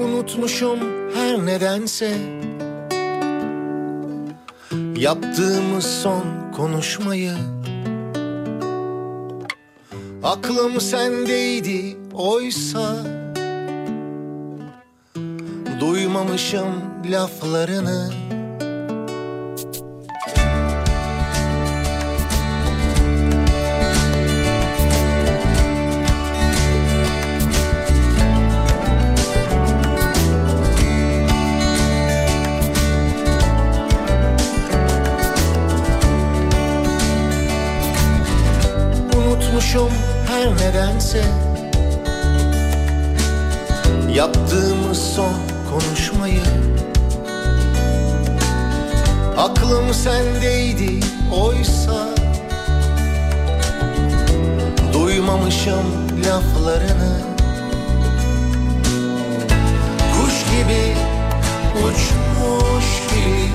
[0.00, 0.78] unutmuşum
[1.14, 2.12] her nedense.
[4.96, 7.32] Yaptığımız son konuşmayı.
[10.22, 12.96] Aklım sendeydi oysa.
[15.80, 16.72] Duymamışım
[17.10, 18.10] laflarını
[41.16, 41.46] nedense
[44.12, 45.34] Yaptığımız son
[45.70, 46.42] konuşmayı.
[49.36, 51.00] Aklım sendeydi
[51.34, 52.08] oysa.
[54.92, 55.86] Duymamışım
[56.26, 57.20] laflarını.
[60.12, 60.94] Kuş gibi
[61.76, 63.50] uçmuş gibi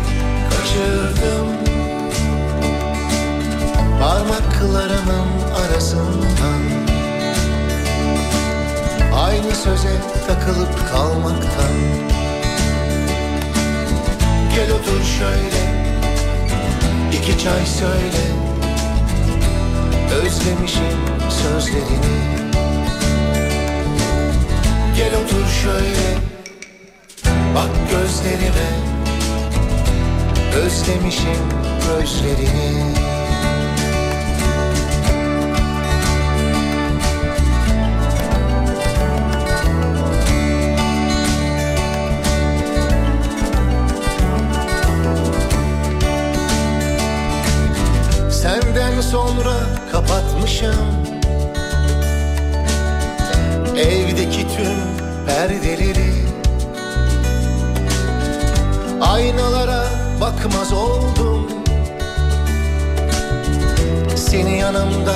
[0.49, 1.47] kaçırdım.
[3.99, 5.27] Parmaklarımın
[5.65, 6.90] arasından
[9.21, 9.89] Aynı söze
[10.27, 11.73] takılıp kalmaktan
[14.55, 15.61] Gel otur şöyle
[17.13, 18.23] iki çay söyle.
[20.15, 20.97] Özlemişim
[21.29, 22.21] sözlerini.
[24.95, 26.17] Gel otur şöyle
[27.55, 28.69] Bak gözlerime.
[30.55, 31.49] Özlemişim
[31.87, 33.10] gözlerini
[50.61, 51.01] kapatmışım
[53.77, 54.77] Evdeki tüm
[55.27, 56.11] perdeleri
[59.01, 59.83] Aynalara
[60.21, 61.47] bakmaz oldum.
[64.15, 65.15] Seni yanımda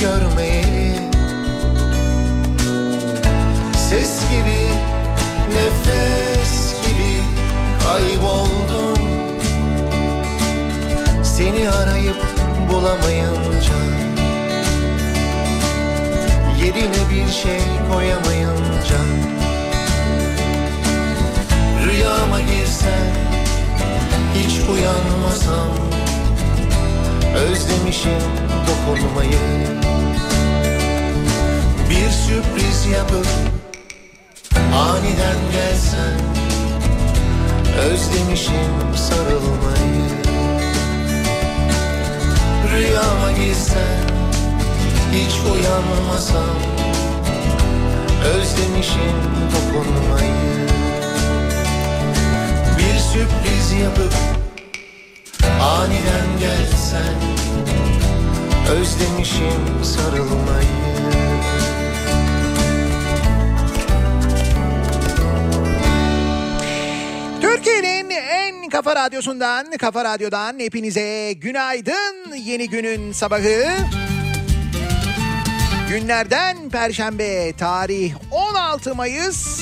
[0.00, 1.00] görmeyeli
[3.90, 4.68] Ses gibi,
[5.54, 7.22] nefes gibi
[7.84, 8.98] kayboldum.
[11.22, 12.16] Seni arayıp
[12.72, 14.15] bulamayınca
[16.76, 17.60] Yerine bir şey
[17.92, 18.98] koyamayınca
[21.86, 23.12] Rüyama girsen
[24.34, 25.68] hiç uyanmasam
[27.36, 28.20] Özlemişim
[28.66, 29.38] dokunmayı.
[31.90, 33.26] Bir sürpriz yapıp
[34.74, 36.20] aniden gelsen
[37.78, 40.06] Özlemişim sarılmayı.
[42.72, 44.15] Rüyama girsen
[45.16, 46.56] hiç uyanmasam
[48.24, 49.16] Özlemişim
[49.52, 50.68] dokunmayı
[52.78, 54.14] Bir sürpriz yapıp
[55.62, 57.14] aniden gelsen
[58.70, 60.86] Özlemişim sarılmayı
[67.40, 72.34] Türkiye'nin en kafa radyosundan, kafa radyodan hepinize günaydın.
[72.34, 73.64] Yeni günün sabahı.
[75.88, 79.60] Günlerden Perşembe tarih 16 Mayıs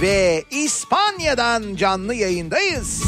[0.00, 3.02] ve İspanya'dan canlı yayındayız.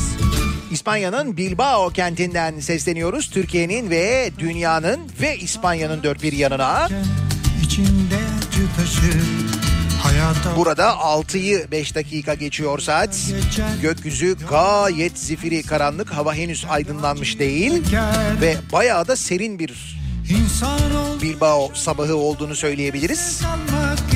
[0.70, 3.30] İspanya'nın Bilbao kentinden sesleniyoruz.
[3.30, 6.88] Türkiye'nin ve dünyanın ve İspanya'nın dört bir yanına.
[10.56, 13.18] Burada 6'yı 5 dakika geçiyor saat.
[13.82, 16.10] Gökyüzü gayet zifiri karanlık.
[16.10, 17.82] Hava henüz aydınlanmış değil.
[18.40, 19.96] Ve bayağı da serin bir
[21.22, 23.42] Bilbao sabahı olduğunu söyleyebiliriz.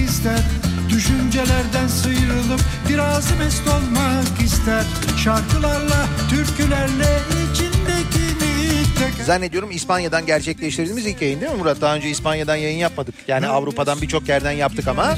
[0.09, 0.41] ister
[0.89, 4.85] Düşüncelerden sıyrılıp biraz mest olmak ister
[5.25, 7.19] Şarkılarla, türkülerle
[7.53, 11.81] içindekini tek Zannediyorum İspanya'dan gerçekleştirdiğimiz ilk yayın değil mi Murat?
[11.81, 13.15] Daha önce İspanya'dan yayın yapmadık.
[13.29, 15.17] Yani Avrupa'dan birçok yerden yaptık ama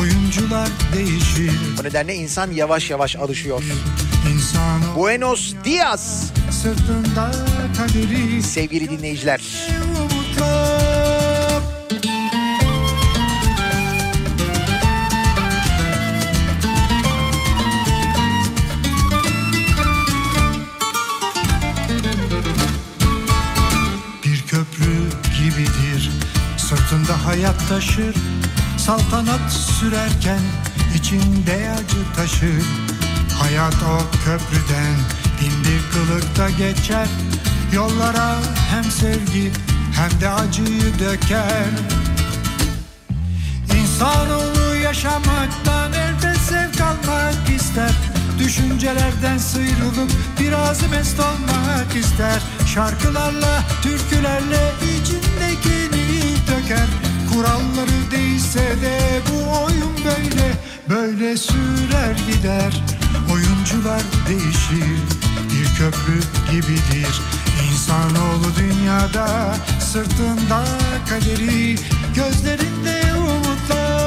[0.00, 3.62] Oyuncular değişir o nedenle insan yavaş yavaş alışıyor.
[4.34, 6.30] İnsan Buenos dias
[8.42, 9.40] sevgili dinleyiciler.
[27.08, 28.14] Sırtında hayat taşır
[28.76, 30.40] Saltanat sürerken
[30.94, 32.62] içinde acı taşır.
[33.42, 34.94] Hayat o köprüden
[35.40, 37.08] bindir kılıkta geçer.
[37.72, 38.36] Yollara
[38.70, 39.52] hem sevgi
[39.94, 41.70] hem de acıyı döker.
[43.80, 47.92] İnsanoğlu yaşamaktan elde zevk alır ister.
[48.38, 52.42] Düşüncelerden sıyrılıp biraz mest olmak ister.
[52.74, 55.37] Şarkılarla, türkülerle içindekini
[56.68, 56.88] döker
[57.32, 58.98] Kuralları değilse de
[59.30, 60.52] bu oyun böyle
[60.88, 62.82] Böyle sürer gider
[63.32, 65.00] Oyuncular değişir
[65.52, 66.20] Bir köprü
[66.50, 67.20] gibidir
[67.72, 70.64] İnsanoğlu dünyada Sırtında
[71.08, 71.76] kaderi
[72.14, 73.98] Gözlerinde umutlar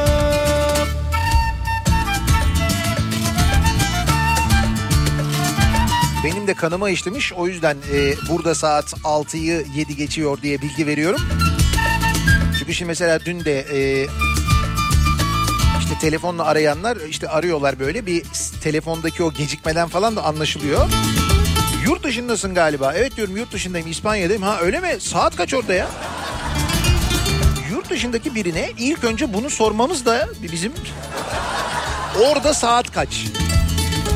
[6.23, 7.33] Benim de kanıma işlemiş.
[7.33, 11.21] O yüzden e, burada saat 6'yı 7 geçiyor diye bilgi veriyorum.
[12.61, 14.07] Çünkü şimdi mesela dün de e,
[15.79, 18.23] işte telefonla arayanlar işte arıyorlar böyle bir
[18.63, 20.89] telefondaki o gecikmeden falan da anlaşılıyor.
[21.85, 22.93] Yurt dışındasın galiba.
[22.93, 24.41] Evet diyorum yurt dışındayım İspanya'dayım.
[24.43, 24.95] Ha öyle mi?
[24.99, 25.87] Saat kaç orada ya?
[27.71, 30.73] Yurt dışındaki birine ilk önce bunu sormamız da bizim
[32.25, 33.25] orada saat kaç?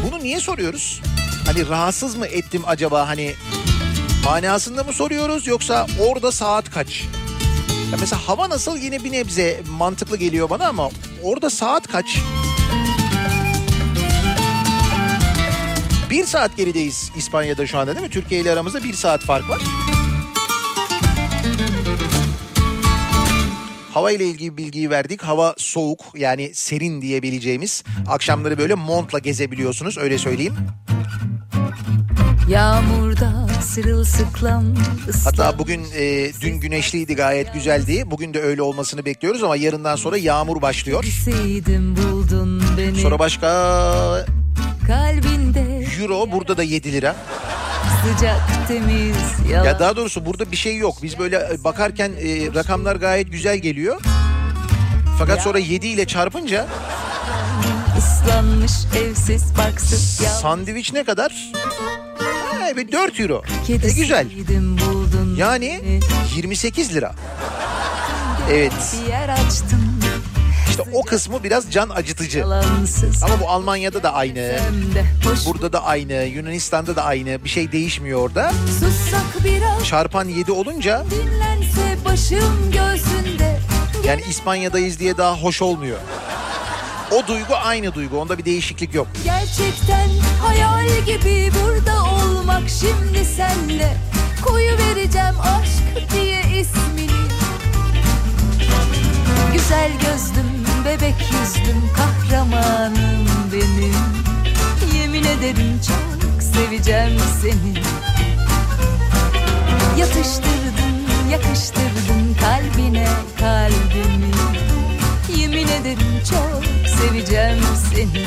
[0.07, 1.01] Bunu niye soruyoruz?
[1.45, 3.35] Hani rahatsız mı ettim acaba hani
[4.25, 7.05] manasında mı soruyoruz yoksa orada saat kaç?
[7.91, 10.89] Ya mesela hava nasıl yine bir nebze mantıklı geliyor bana ama
[11.23, 12.17] orada saat kaç?
[16.09, 18.11] Bir saat gerideyiz İspanya'da şu anda değil mi?
[18.11, 19.61] Türkiye ile aramızda bir saat fark var.
[23.93, 25.21] Hava ile ilgili bilgiyi verdik.
[25.23, 27.83] Hava soğuk yani serin diyebileceğimiz.
[28.07, 30.55] Akşamları böyle montla gezebiliyorsunuz öyle söyleyeyim.
[32.49, 34.63] Yağmurda sırılsıklam.
[35.23, 38.03] Hatta bugün e, dün güneşliydi gayet güzeldi.
[38.11, 41.03] Bugün de öyle olmasını bekliyoruz ama yarından sonra yağmur başlıyor.
[41.03, 43.47] Sevdim buldun beni Sonra başka
[44.87, 47.15] kalbinde euro burada da 7 lira.
[48.03, 50.97] sıcak temiz yalan Ya daha doğrusu burada bir şey yok.
[51.03, 54.01] Biz böyle e, bakarken e, rakamlar gayet güzel geliyor.
[55.19, 56.67] Fakat sonra 7 ile çarpınca
[57.97, 61.51] ıslanmış evsiz barksız yalan sandviç ne kadar?
[62.73, 63.43] Evet 4 euro.
[63.69, 64.27] E, güzel.
[65.37, 65.99] Yani beni.
[66.35, 67.15] 28 lira.
[68.51, 68.95] Evet.
[70.69, 72.45] İşte o kısmı biraz can acıtıcı.
[73.23, 74.59] Ama bu Almanya'da da aynı.
[75.45, 76.13] Burada da aynı.
[76.13, 77.43] Yunanistan'da da aynı.
[77.43, 78.51] Bir şey değişmiyor orada.
[79.83, 81.05] Çarpan 7 olunca
[84.05, 85.97] yani İspanya'dayız diye daha hoş olmuyor.
[87.11, 88.17] O duygu aynı duygu.
[88.17, 89.07] Onda bir değişiklik yok.
[89.23, 90.09] Gerçekten
[90.41, 92.04] hayal gibi burada
[92.45, 93.97] olmak şimdi senle.
[94.45, 97.09] Koyu vereceğim aşk diye ismini.
[99.53, 103.95] Güzel gözlüm, bebek yüzlüm, kahramanım benim.
[104.95, 107.73] Yemin ederim çok seveceğim seni.
[109.99, 113.07] Yatıştırdın, yakıştırdın kalbine
[113.39, 114.31] kalbimi.
[115.37, 117.63] Yemin ederim çok seveceğim
[117.93, 118.25] seni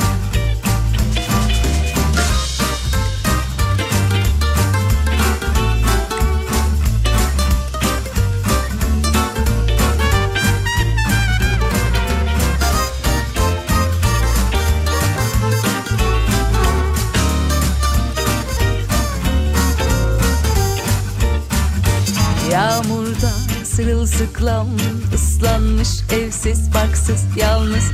[23.78, 24.66] sırılsıklam
[25.14, 27.92] ıslanmış evsiz barksız yalnız.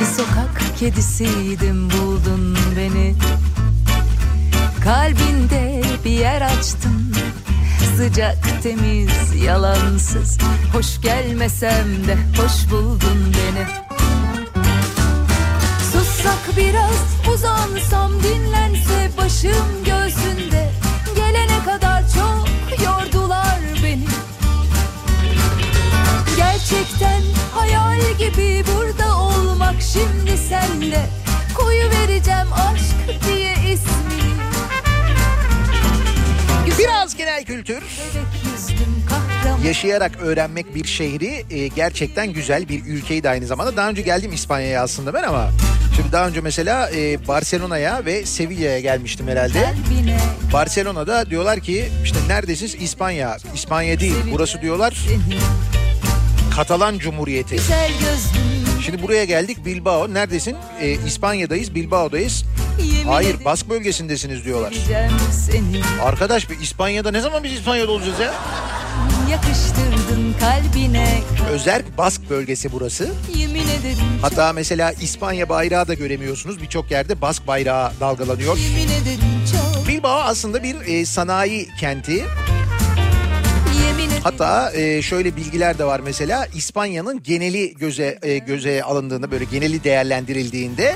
[0.00, 3.14] Bir sokak kedisiydim buldun beni.
[4.84, 7.14] Kalbinde bir yer açtın
[7.96, 10.38] Sıcak temiz yalansız.
[10.72, 13.66] Hoş gelmesem de hoş buldun beni.
[15.92, 20.03] Sussak biraz uzansam dinlense başım göğsünde
[26.70, 27.22] Gerçekten
[27.54, 31.06] hayal gibi burada olmak şimdi senle
[31.54, 34.34] Koyu vereceğim aşk diye ismini
[36.78, 37.82] Biraz genel kültür.
[39.64, 43.76] Yaşayarak öğrenmek bir şehri e, gerçekten güzel bir ülkeydi aynı zamanda.
[43.76, 45.50] Daha önce geldim İspanya'ya aslında ben ama
[45.96, 49.74] şimdi daha önce mesela e, Barcelona'ya ve Sevilla'ya gelmiştim herhalde.
[50.52, 53.36] Barcelona'da diyorlar ki işte neredesiniz İspanya.
[53.54, 55.06] İspanya değil burası diyorlar
[56.56, 57.56] Katalan Cumhuriyeti.
[58.84, 60.14] Şimdi buraya geldik Bilbao.
[60.14, 60.56] Neredesin?
[60.80, 62.44] E, İspanya'dayız, Bilbao'dayız.
[63.06, 64.74] Hayır, Bask bölgesindesiniz diyorlar.
[66.02, 68.34] Arkadaş bir İspanya'da ne zaman biz İspanya'da olacağız ya?
[69.30, 71.20] Yakıştırdın kalbine
[71.50, 73.08] Özerk Bask bölgesi burası.
[73.36, 76.62] Yemin ederim Hatta mesela İspanya bayrağı da göremiyorsunuz.
[76.62, 78.56] Birçok yerde Bask bayrağı dalgalanıyor.
[78.56, 79.20] çok, Yemin ederim
[79.52, 82.24] çok Bilbao aslında bir e, sanayi kenti.
[84.22, 89.84] Hatta e, şöyle bilgiler de var mesela İspanya'nın geneli göze e, göze alındığında böyle geneli
[89.84, 90.94] değerlendirildiğinde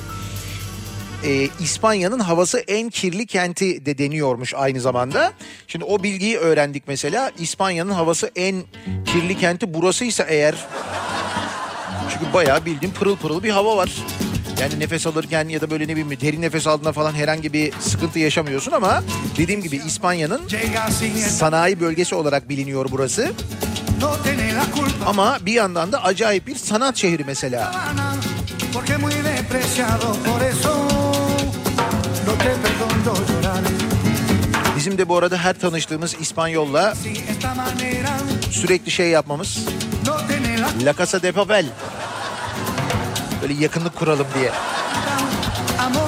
[1.24, 5.32] e, İspanya'nın havası en kirli kenti de deniyormuş aynı zamanda.
[5.66, 8.62] Şimdi o bilgiyi öğrendik mesela İspanya'nın havası en
[9.06, 10.54] kirli kenti burasıysa eğer
[12.12, 13.90] çünkü bayağı bildiğim pırıl pırıl bir hava var.
[14.60, 18.18] Yani nefes alırken ya da böyle ne bileyim derin nefes aldığında falan herhangi bir sıkıntı
[18.18, 19.02] yaşamıyorsun ama
[19.36, 20.40] dediğim gibi İspanya'nın
[21.28, 23.32] sanayi bölgesi olarak biliniyor burası.
[25.06, 27.72] Ama bir yandan da acayip bir sanat şehri mesela.
[34.76, 36.94] Bizim de bu arada her tanıştığımız İspanyolla
[38.50, 39.58] sürekli şey yapmamız.
[40.84, 41.66] La Casa de Papel.
[43.42, 44.50] Böyle yakınlık kuralım diye.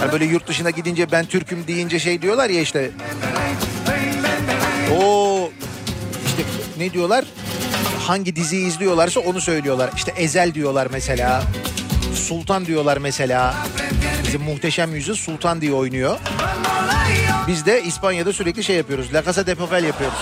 [0.01, 2.91] Yani böyle yurt dışına gidince ben Türk'üm deyince şey diyorlar ya işte.
[5.03, 5.51] O
[6.27, 6.43] işte
[6.79, 7.25] ne diyorlar?
[8.07, 9.91] Hangi diziyi izliyorlarsa onu söylüyorlar.
[9.97, 11.43] İşte Ezel diyorlar mesela.
[12.15, 13.55] Sultan diyorlar mesela.
[14.27, 16.19] Bizim muhteşem yüzü Sultan diye oynuyor.
[17.49, 19.15] Biz de İspanya'da sürekli şey yapıyoruz.
[19.15, 20.19] La Casa de Papel yapıyoruz.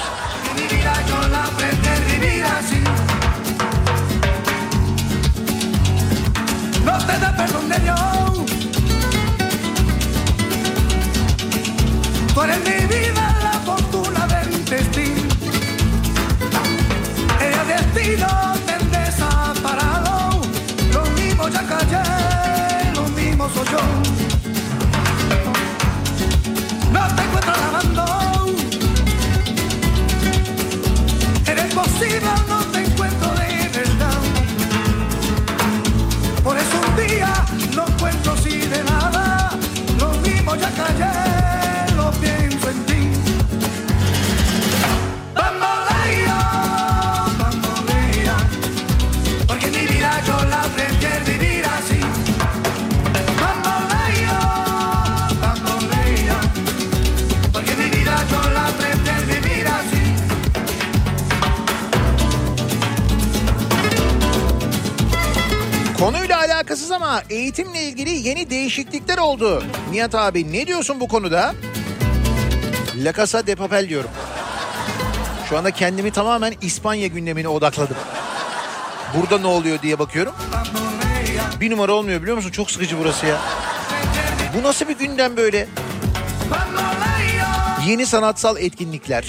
[69.29, 69.63] Oldu.
[69.91, 71.55] Nihat abi ne diyorsun bu konuda?
[72.97, 74.11] La Casa de Papel diyorum.
[75.49, 77.97] Şu anda kendimi tamamen İspanya gündemine odakladım.
[79.15, 80.33] Burada ne oluyor diye bakıyorum.
[81.61, 82.51] Bir numara olmuyor biliyor musun?
[82.51, 83.37] Çok sıkıcı burası ya.
[84.59, 85.69] Bu nasıl bir gündem böyle?
[87.87, 89.27] Yeni sanatsal etkinlikler.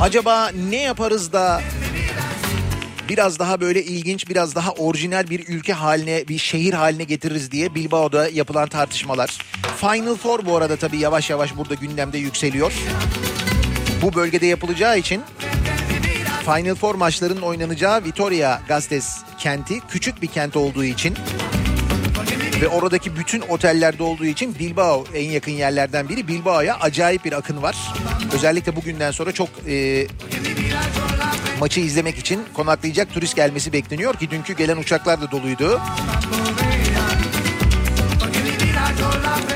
[0.00, 1.60] Acaba ne yaparız da
[3.08, 7.74] biraz daha böyle ilginç, biraz daha orijinal bir ülke haline, bir şehir haline getiririz diye
[7.74, 9.38] Bilbao'da yapılan tartışmalar.
[9.76, 12.72] Final Four bu arada tabii yavaş yavaş burada gündemde yükseliyor.
[14.02, 15.22] Bu bölgede yapılacağı için
[16.44, 21.14] Final Four maçlarının oynanacağı Vitoria Gasteiz kenti küçük bir kent olduğu için
[22.60, 26.28] ve oradaki bütün otellerde olduğu için Bilbao en yakın yerlerden biri.
[26.28, 27.76] Bilbao'ya acayip bir akın var.
[28.32, 30.06] Özellikle bugünden sonra çok e,
[31.60, 35.80] maçı izlemek için konaklayacak turist gelmesi bekleniyor ki dünkü gelen uçaklar da doluydu.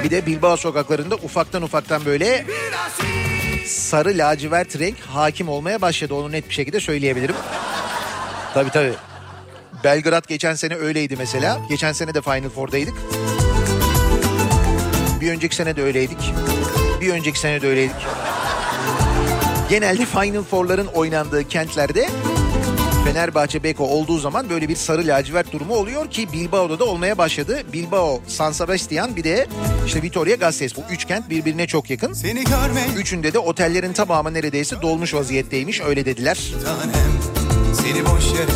[0.04, 2.46] Bir de Bilbao sokaklarında ufaktan ufaktan böyle
[3.66, 6.14] sarı lacivert renk hakim olmaya başladı.
[6.14, 7.34] Onu net bir şekilde söyleyebilirim.
[8.54, 8.92] Tabii tabii.
[9.84, 11.60] Belgrad geçen sene öyleydi mesela.
[11.68, 12.94] Geçen sene de Final Four'daydık.
[15.20, 16.32] Bir önceki sene de öyleydik.
[17.00, 17.96] Bir önceki sene de öyleydik.
[19.72, 22.08] Genelde Final Four'ların oynandığı kentlerde
[23.04, 27.62] Fenerbahçe Beko olduğu zaman böyle bir sarı lacivert durumu oluyor ki Bilbao'da da olmaya başladı.
[27.72, 29.46] Bilbao, San Sebastian bir de
[29.86, 30.76] işte Vitoria Gasteiz.
[30.76, 32.12] Bu üç kent birbirine çok yakın.
[32.12, 36.52] Seni görmek Üçünde de otellerin tamamı neredeyse dolmuş vaziyetteymiş öyle dediler.
[36.64, 37.12] tanem
[37.74, 38.52] Seni boş yere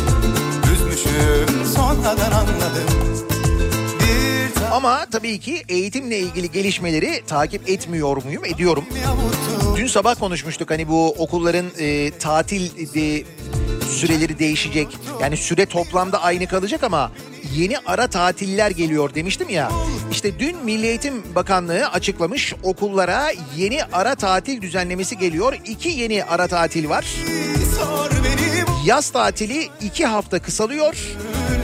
[0.73, 3.17] üzmüşüm sonradan anladım
[4.71, 8.45] Ama tabii ki eğitimle ilgili gelişmeleri takip etmiyor muyum?
[8.45, 8.85] Ediyorum.
[9.07, 12.63] avuttum Dün sabah konuşmuştuk hani bu okulların e, tatil
[12.95, 13.23] e,
[13.89, 14.87] süreleri değişecek.
[15.21, 17.11] Yani süre toplamda aynı kalacak ama
[17.55, 19.71] yeni ara tatiller geliyor demiştim ya.
[20.11, 25.53] İşte dün Milli Eğitim Bakanlığı açıklamış okullara yeni ara tatil düzenlemesi geliyor.
[25.65, 27.05] İki yeni ara tatil var.
[28.85, 30.95] Yaz tatili iki hafta kısalıyor.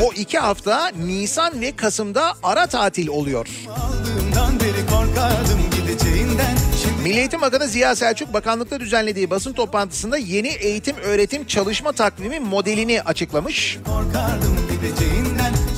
[0.03, 3.47] O iki hafta Nisan ve Kasım'da ara tatil oluyor.
[3.69, 6.62] aldığımdan beri korkardım gideceğinden
[7.03, 13.01] Milli Eğitim Bakanı Ziya Selçuk bakanlıkta düzenlediği basın toplantısında yeni eğitim öğretim çalışma takvimi modelini
[13.01, 13.77] açıklamış.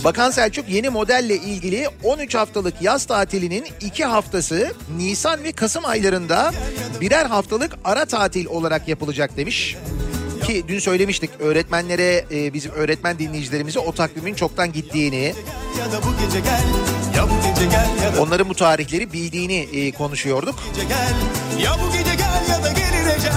[0.03, 6.51] Bakan Selçuk yeni modelle ilgili 13 haftalık yaz tatilinin 2 haftası Nisan ve Kasım aylarında
[7.01, 9.75] birer haftalık ara tatil olarak yapılacak demiş.
[10.48, 15.34] ki dün söylemiştik öğretmenlere e, bizim öğretmen dinleyicilerimize o takvimin çoktan gittiğini
[15.79, 16.63] Ya da bu gece gel
[17.15, 17.44] Ya bu
[18.19, 20.55] onların bu tarihleri bildiğini e, konuşuyorduk.
[21.59, 23.31] Ya bu gece gel ya da gelir ecel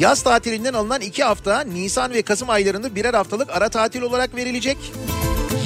[0.00, 4.78] Yaz tatilinden alınan iki hafta Nisan ve Kasım aylarında birer haftalık ara tatil olarak verilecek.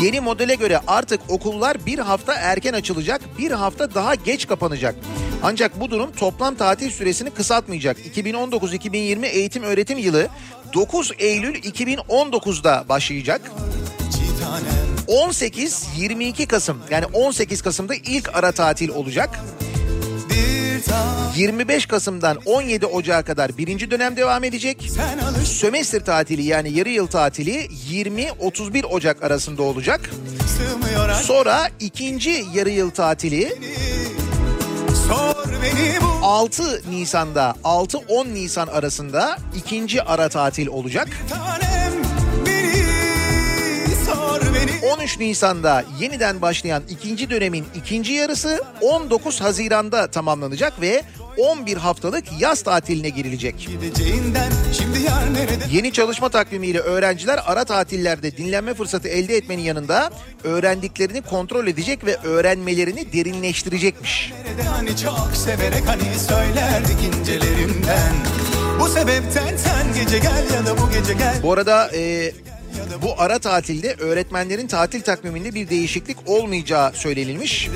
[0.03, 4.95] Yeni modele göre artık okullar bir hafta erken açılacak, bir hafta daha geç kapanacak.
[5.43, 7.97] Ancak bu durum toplam tatil süresini kısaltmayacak.
[8.17, 10.29] 2019-2020 eğitim öğretim yılı
[10.75, 13.41] 9 Eylül 2019'da başlayacak.
[14.09, 19.41] İki tanem 18-22 Kasım yani 18 Kasım'da ilk ara tatil olacak.
[20.31, 24.91] bir tanem 25 Kasım'dan 17 Ocağı kadar birinci dönem devam edecek.
[25.45, 30.11] Sömestr tatili yani yarı yıl tatili 20-31 Ocak arasında olacak.
[31.23, 33.59] Sonra ikinci yarı yıl tatili
[36.23, 41.09] 6 Nisan'da 6-10 Nisan arasında ikinci ara tatil olacak.
[41.31, 41.93] tanem
[42.47, 51.03] Beni sor beni 13 Nisan'da yeniden başlayan ikinci dönemin ikinci yarısı 19 Haziran'da tamamlanacak ve
[51.39, 53.69] 11 haftalık yaz tatiline girilecek.
[55.71, 60.11] Yeni çalışma takvimiyle öğrenciler ara tatillerde dinlenme fırsatı elde etmenin yanında
[60.45, 64.33] öğrendiklerini kontrol edecek ve öğrenmelerini derinleştirecekmiş.
[64.71, 68.13] Hani çok severek hani söylerdik incelerimden
[68.81, 72.33] Bu sebepten sen gece gel ya da bu gece gel Bu arada e,
[73.03, 77.69] bu ara tatilde öğretmenlerin tatil takviminde bir değişiklik olmayacağı söylenilmiş.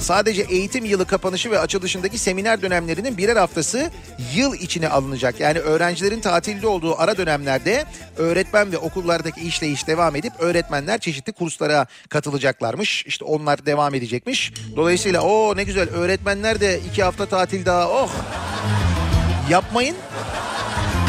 [0.00, 3.90] Sadece eğitim yılı kapanışı ve açılışındaki seminer dönemlerinin birer haftası
[4.34, 5.40] yıl içine alınacak.
[5.40, 7.84] Yani öğrencilerin tatilde olduğu ara dönemlerde
[8.16, 13.06] öğretmen ve okullardaki işleyiş devam edip öğretmenler çeşitli kurslara katılacaklarmış.
[13.06, 14.52] İşte onlar devam edecekmiş.
[14.76, 18.10] Dolayısıyla o ne güzel öğretmenler de iki hafta tatil daha oh
[19.50, 19.96] yapmayın.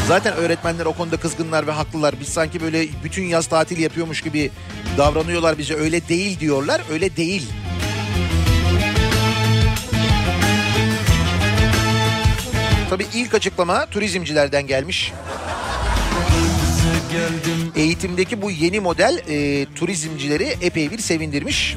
[0.08, 2.16] Zaten öğretmenler o konuda kızgınlar ve haklılar.
[2.20, 4.52] Biz sanki böyle bütün yaz tatili yapıyormuş gibi
[4.98, 5.76] davranıyorlar bize.
[5.76, 6.82] Öyle değil diyorlar.
[6.92, 7.48] Öyle değil.
[12.90, 15.14] Tabii ilk açıklama turizmcilerden gelmiş.
[17.76, 21.76] Eğitimdeki bu yeni model e, turizmcileri epey bir sevindirmiş.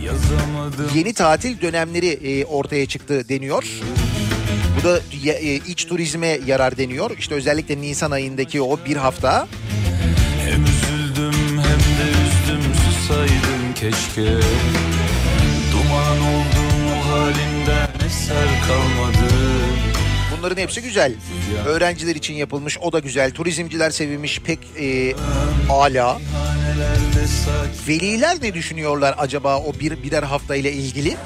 [0.95, 3.65] Yeni tatil dönemleri e, ortaya çıktı deniyor.
[4.81, 5.01] Bu da
[5.69, 7.11] iç turizme yarar deniyor.
[7.19, 9.49] İşte özellikle Nisan ayındaki o bir hafta
[10.45, 14.31] Hem üzüldüm hem de üzdüm susaydım keşke
[15.73, 19.35] Duman oldum o halinden eser kalmadı
[20.45, 21.15] bunların hepsi güzel.
[21.67, 23.31] Öğrenciler için yapılmış o da güzel.
[23.31, 25.15] Turizmciler sevinmiş pek e,
[25.71, 26.21] ala.
[27.89, 31.17] Veliler ne düşünüyorlar acaba o bir birer hafta ile ilgili?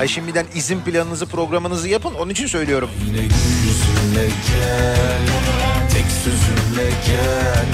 [0.00, 2.14] Ay şimdiden izin planınızı programınızı yapın.
[2.14, 2.90] Onun için söylüyorum.
[3.06, 5.26] Yine yüzünle gel
[5.92, 7.66] Tek sözünle gel.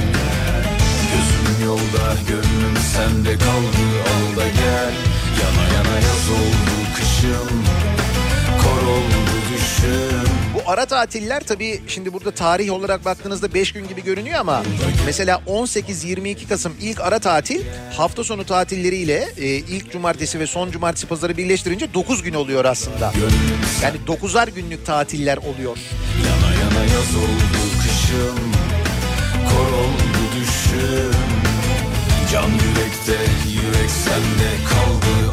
[1.12, 4.94] Gözüm yolda gönlüm sende kaldı Al gel.
[5.40, 7.64] Yana yana yaz oldu kışım
[8.62, 9.18] Kor oldu
[9.52, 10.25] düşüm
[10.66, 14.62] ara tatiller tabii şimdi burada tarih olarak baktığınızda 5 gün gibi görünüyor ama
[15.06, 17.62] mesela 18-22 Kasım ilk ara tatil
[17.96, 23.12] hafta sonu tatilleriyle e, ilk cumartesi ve son cumartesi pazarı birleştirince 9 gün oluyor aslında.
[23.82, 25.78] Yani 9'ar günlük tatiller oluyor.
[26.26, 28.38] Yana yana yaz oldu kışım
[29.48, 31.20] Kor oldu düşüm
[32.32, 35.25] Can yürekte yürek sende kaldı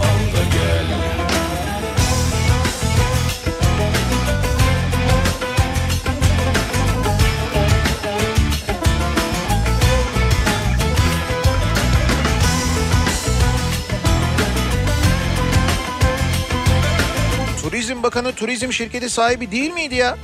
[18.03, 20.17] Turizm Bakanı turizm şirketi sahibi değil miydi ya?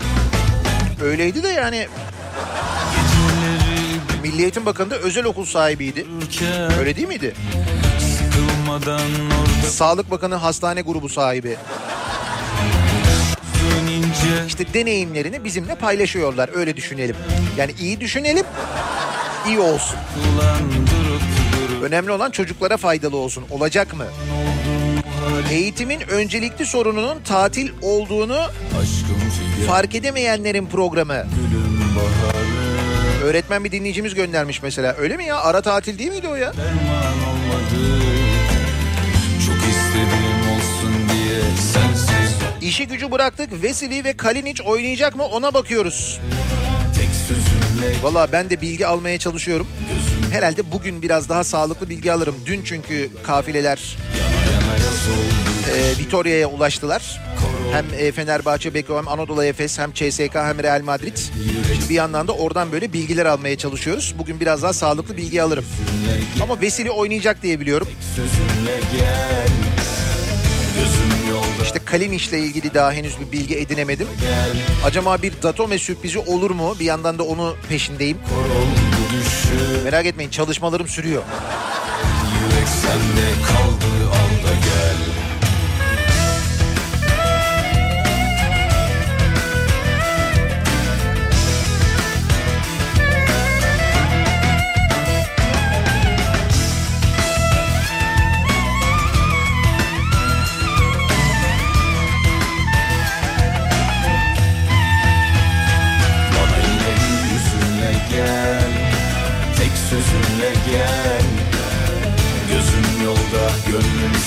[1.03, 1.87] Öyleydi de yani
[4.23, 6.05] Milli Eğitim Bakanı da özel okul sahibiydi.
[6.79, 7.33] Öyle değil miydi?
[9.67, 11.57] Sağlık Bakanı hastane grubu sahibi.
[14.47, 16.49] İşte deneyimlerini bizimle paylaşıyorlar.
[16.53, 17.15] Öyle düşünelim.
[17.57, 18.45] Yani iyi düşünelim,
[19.47, 19.97] iyi olsun.
[21.83, 23.45] Önemli olan çocuklara faydalı olsun.
[23.49, 24.05] Olacak mı?
[25.47, 28.39] Eğitimin öncelikli sorununun tatil olduğunu
[29.67, 31.25] fark edemeyenlerin programı.
[33.23, 34.95] Öğretmen bir dinleyicimiz göndermiş mesela.
[34.99, 35.37] Öyle mi ya?
[35.37, 36.53] Ara tatil değil miydi o ya?
[36.53, 37.99] derman olmadı
[39.45, 41.41] Çok istedim olsun diye
[41.73, 43.63] sensiz İşi gücü bıraktık.
[43.63, 46.19] Veseli ve Kalinic oynayacak mı ona bakıyoruz.
[48.01, 49.67] Valla ben de bilgi almaya çalışıyorum.
[50.31, 52.35] Herhalde bugün biraz daha sağlıklı bilgi alırım.
[52.45, 53.97] Dün çünkü kafileler
[54.59, 57.21] yana yaz oldu e, Vitoria'ya ulaştılar.
[57.71, 61.17] Hem e, Fenerbahçe, Beko hem Anadolu Efes hem CSK hem Real Madrid.
[61.89, 64.15] Bir yandan da oradan böyle bilgiler almaya çalışıyoruz.
[64.19, 65.65] Bugün biraz daha sağlıklı bilgi alırım.
[66.43, 67.87] Ama Veseli oynayacak diye biliyorum.
[71.63, 74.07] İşte Kalinic'le ilgili daha henüz bir bilgi edinemedim.
[74.85, 76.75] Acaba bir Datome sürprizi olur mu?
[76.79, 78.17] Bir yandan da onu peşindeyim.
[79.83, 81.23] Merak etmeyin çalışmalarım sürüyor.
[82.41, 83.98] Yürek sende kaldı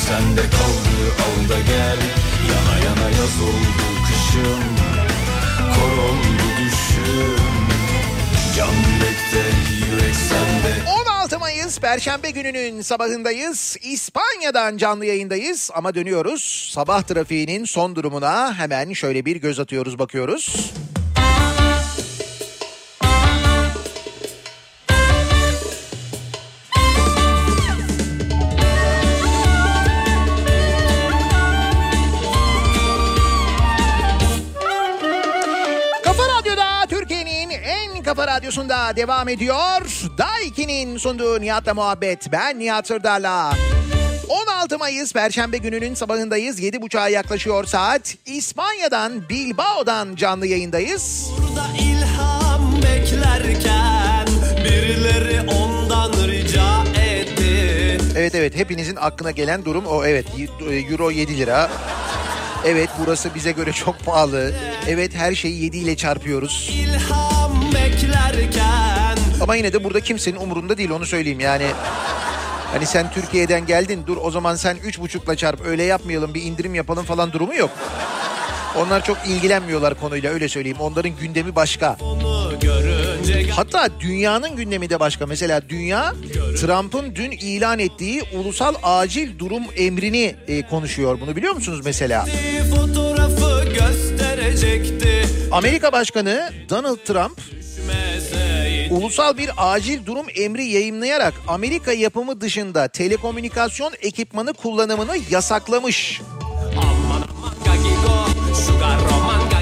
[0.09, 1.99] sende kaldı al da gel
[2.51, 4.65] Yana yana yaz oldu kışım
[5.75, 7.39] Kor oldu düşüm
[8.57, 9.43] Can yürekte
[9.87, 10.91] yürek sende
[11.23, 13.77] 16 Mayıs Perşembe gününün sabahındayız.
[13.83, 16.71] İspanya'dan canlı yayındayız ama dönüyoruz.
[16.75, 20.73] Sabah trafiğinin son durumuna hemen şöyle bir göz atıyoruz bakıyoruz.
[38.43, 39.81] Radyosunda devam ediyor.
[40.19, 42.33] Daiki'nin sunduğu Nihat'la muhabbet.
[42.33, 43.53] Ben Nihat Sırdar'la.
[44.29, 46.61] 16 Mayıs Perşembe gününün sabahındayız.
[46.61, 48.15] 7.30'a yaklaşıyor saat.
[48.27, 51.31] İspanya'dan, Bilbao'dan canlı yayındayız.
[51.39, 54.27] Burada ilham beklerken
[54.65, 57.99] birileri ondan rica etti.
[58.17, 60.05] Evet evet hepinizin aklına gelen durum o.
[60.05, 61.71] Evet y- euro 7 lira.
[62.67, 64.55] Evet burası bize göre çok pahalı.
[64.89, 66.71] Evet her şeyi 7 ile çarpıyoruz.
[66.75, 67.42] İlham
[67.93, 71.67] beklerken Ama yine de burada kimsenin umurunda değil onu söyleyeyim yani.
[72.73, 76.75] Hani sen Türkiye'den geldin dur o zaman sen üç buçukla çarp öyle yapmayalım bir indirim
[76.75, 77.71] yapalım falan durumu yok.
[78.79, 80.77] Onlar çok ilgilenmiyorlar konuyla öyle söyleyeyim.
[80.81, 81.97] Onların gündemi başka.
[83.51, 85.27] Hatta dünyanın gündemi de başka.
[85.27, 86.15] Mesela dünya
[86.61, 91.21] Trump'ın dün ilan ettiği ulusal acil durum emrini e, konuşuyor.
[91.21, 92.27] Bunu biliyor musunuz mesela?
[95.53, 97.62] Amerika Başkanı Donald Trump
[98.93, 106.21] ulusal bir acil durum emri yayımlayarak Amerika yapımı dışında telekomünikasyon ekipmanı kullanımını yasaklamış.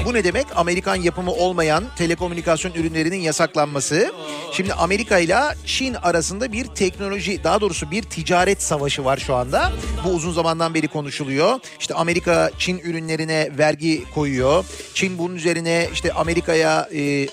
[0.05, 0.45] Bu ne demek?
[0.55, 4.11] Amerikan yapımı olmayan telekomünikasyon ürünlerinin yasaklanması.
[4.51, 9.71] Şimdi Amerika ile Çin arasında bir teknoloji, daha doğrusu bir ticaret savaşı var şu anda.
[10.05, 11.59] Bu uzun zamandan beri konuşuluyor.
[11.79, 14.65] İşte Amerika Çin ürünlerine vergi koyuyor.
[14.93, 17.27] Çin bunun üzerine işte Amerika'ya e,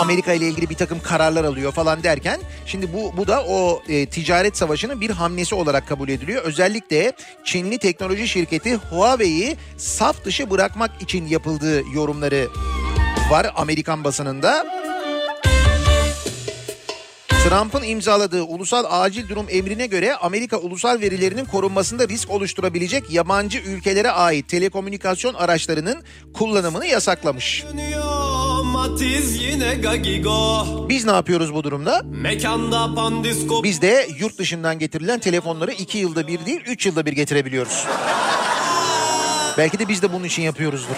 [0.00, 4.06] Amerika ile ilgili bir takım kararlar alıyor falan derken şimdi bu bu da o e,
[4.06, 6.42] ticaret savaşının bir hamlesi olarak kabul ediliyor.
[6.42, 7.12] Özellikle
[7.44, 12.48] Çinli teknoloji şirketi Huawei'yi saf dışı bırakmak için yapıldığı yorumları
[13.30, 14.66] var Amerikan basınında.
[17.28, 24.10] Trump'ın imzaladığı ulusal acil durum emrine göre Amerika ulusal verilerinin korunmasında risk oluşturabilecek yabancı ülkelere
[24.10, 26.02] ait telekomünikasyon araçlarının
[26.34, 27.64] kullanımını yasaklamış.
[27.72, 28.29] Dönüyor
[28.80, 30.66] Matiz yine gagigo.
[30.88, 32.02] Biz ne yapıyoruz bu durumda?
[32.04, 33.64] Mekanda pandisko.
[33.64, 37.86] Biz de yurt dışından getirilen telefonları iki yılda bir değil üç yılda bir getirebiliyoruz.
[39.58, 40.96] Belki de biz de bunun için yapıyoruzdur.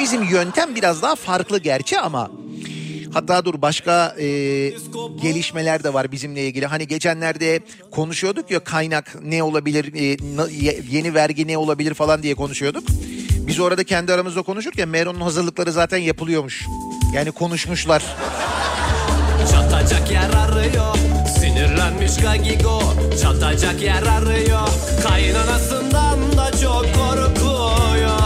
[0.00, 2.30] Bizim yöntem biraz daha farklı gerçi ama
[3.14, 4.26] hatta dur başka e,
[5.22, 6.66] gelişmeler de var bizimle ilgili.
[6.66, 10.16] Hani geçenlerde konuşuyorduk ya kaynak ne olabilir, e,
[10.90, 12.84] yeni vergi ne olabilir falan diye konuşuyorduk.
[13.46, 16.66] Biz orada kendi aramızda konuşurken Meron'un hazırlıkları zaten yapılıyormuş.
[17.14, 18.02] Yani konuşmuşlar.
[19.50, 20.94] Çatacak yer arıyor.
[21.38, 22.82] Sinirlenmiş gagigo
[23.22, 24.68] Çatacak yer arıyor.
[25.02, 28.20] Kaynanasından da çok korkuyor.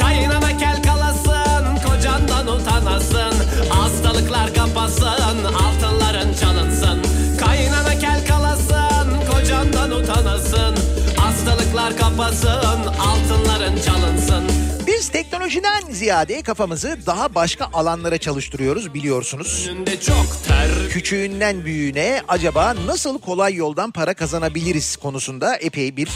[0.00, 3.34] Kaynana kel kalasın Kocandan utanasın.
[3.70, 7.02] Hastalıklar kapasın Altınların çalınsın.
[7.40, 10.76] Kaynana kel kalasın Kocandan utanasın.
[11.16, 12.86] Hastalıklar kapasın
[15.50, 19.70] Teknolojiden ziyade kafamızı daha başka alanlara çalıştırıyoruz biliyorsunuz.
[20.90, 26.08] Küçüğünden büyüğüne acaba nasıl kolay yoldan para kazanabiliriz konusunda epey bir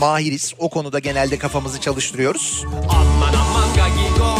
[0.00, 0.54] mahiriz.
[0.58, 2.64] O konuda genelde kafamızı çalıştırıyoruz.
[2.90, 4.36] Aman aman gagigo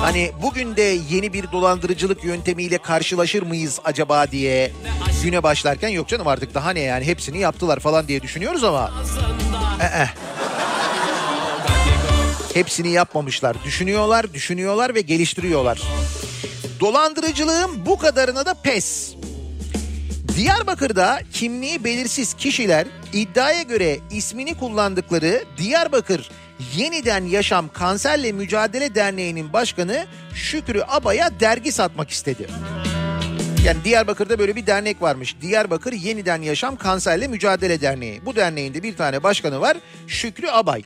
[0.00, 4.72] Hani bugün de yeni bir dolandırıcılık yöntemiyle karşılaşır mıyız acaba diye
[5.22, 8.92] güne başlarken yok canım artık daha ne yani hepsini yaptılar falan diye düşünüyoruz ama.
[9.80, 10.08] Ee,
[12.58, 13.56] hepsini yapmamışlar.
[13.64, 15.82] Düşünüyorlar, düşünüyorlar ve geliştiriyorlar.
[16.80, 19.14] Dolandırıcılığın bu kadarına da pes.
[20.36, 26.30] Diyarbakır'da kimliği belirsiz kişiler iddiaya göre ismini kullandıkları Diyarbakır
[26.76, 32.46] Yeniden Yaşam Kanserle Mücadele Derneği'nin başkanı Şükrü Aba'ya dergi satmak istedi.
[33.64, 35.36] Yani Diyarbakır'da böyle bir dernek varmış.
[35.40, 38.26] Diyarbakır Yeniden Yaşam Kanserle Mücadele Derneği.
[38.26, 40.82] Bu derneğin de bir tane başkanı var Şükrü Abay.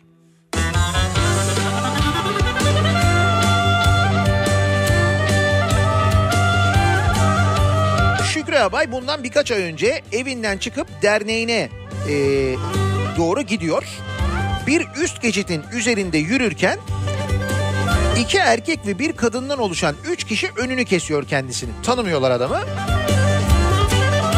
[8.63, 11.69] Abay bundan birkaç ay önce evinden çıkıp derneğine
[12.09, 12.15] e,
[13.19, 13.85] doğru gidiyor.
[14.67, 16.79] Bir üst geçitin üzerinde yürürken
[18.19, 21.75] iki erkek ve bir kadından oluşan üç kişi önünü kesiyor kendisinin.
[21.83, 22.61] Tanımıyorlar adamı.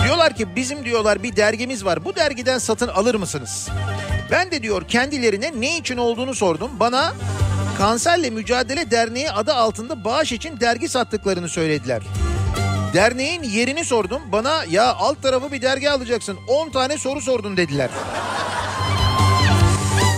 [0.05, 3.69] Diyorlar ki bizim diyorlar bir dergimiz var bu dergiden satın alır mısınız?
[4.31, 6.71] Ben de diyor kendilerine ne için olduğunu sordum.
[6.81, 7.13] Bana
[7.79, 12.03] Kanserle Mücadele Derneği adı altında bağış için dergi sattıklarını söylediler.
[12.95, 14.23] Derneğin yerini sordum.
[14.33, 17.91] Bana ya alt tarafı bir dergi alacaksın 10 tane soru sordun dediler.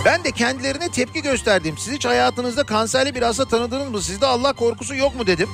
[0.05, 1.75] Ben de kendilerine tepki gösterdim.
[1.77, 4.01] Siz hiç hayatınızda kanserli bir hasta tanıdınız mı?
[4.01, 5.49] Sizde Allah korkusu yok mu dedim.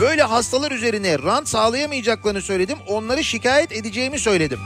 [0.00, 2.78] Böyle hastalar üzerine rant sağlayamayacaklarını söyledim.
[2.88, 4.58] Onları şikayet edeceğimi söyledim.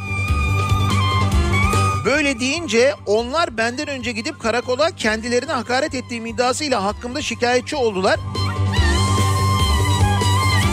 [2.04, 8.20] Böyle deyince onlar benden önce gidip karakola kendilerine hakaret ettiğim iddiasıyla hakkımda şikayetçi oldular.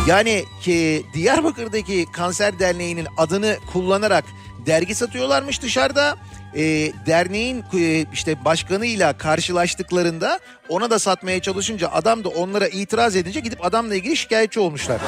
[0.09, 4.25] Yani ki Diyarbakır'daki kanser derneğinin adını kullanarak
[4.65, 6.17] dergi satıyorlarmış dışarıda.
[6.55, 6.61] E,
[7.05, 13.65] derneğin e, işte başkanıyla karşılaştıklarında ona da satmaya çalışınca adam da onlara itiraz edince gidip
[13.65, 15.01] adamla ilgili şikayetçi olmuşlar.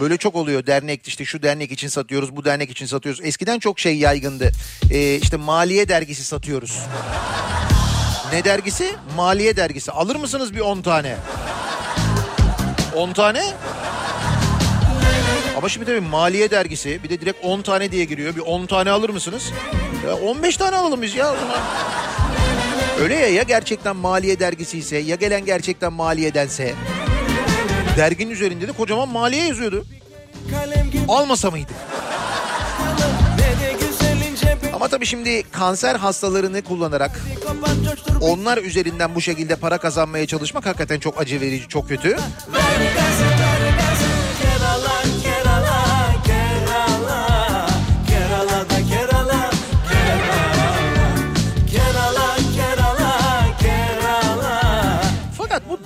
[0.00, 3.20] Böyle çok oluyor dernek işte şu dernek için satıyoruz bu dernek için satıyoruz.
[3.24, 4.52] Eskiden çok şey yaygındı.
[4.90, 6.78] E, işte maliye dergisi satıyoruz.
[8.32, 8.94] Ne dergisi?
[9.16, 9.92] Maliye dergisi.
[9.92, 11.16] Alır mısınız bir 10 tane?
[12.96, 13.42] 10 tane?
[15.56, 18.36] Ama şimdi tabii maliye dergisi bir de direkt 10 tane diye giriyor.
[18.36, 19.52] Bir 10 tane alır mısınız?
[20.06, 21.34] Ya 15 tane alalım biz ya.
[23.00, 26.74] Öyle ya ya gerçekten maliye dergisi ise ya gelen gerçekten maliyedense.
[27.96, 29.86] Derginin üzerinde de kocaman maliye yazıyordu.
[31.08, 31.76] Almasa mıydık?
[34.78, 37.20] Ama tabii şimdi kanser hastalarını kullanarak
[38.20, 42.16] onlar üzerinden bu şekilde para kazanmaya çalışmak hakikaten çok acı verici, çok kötü.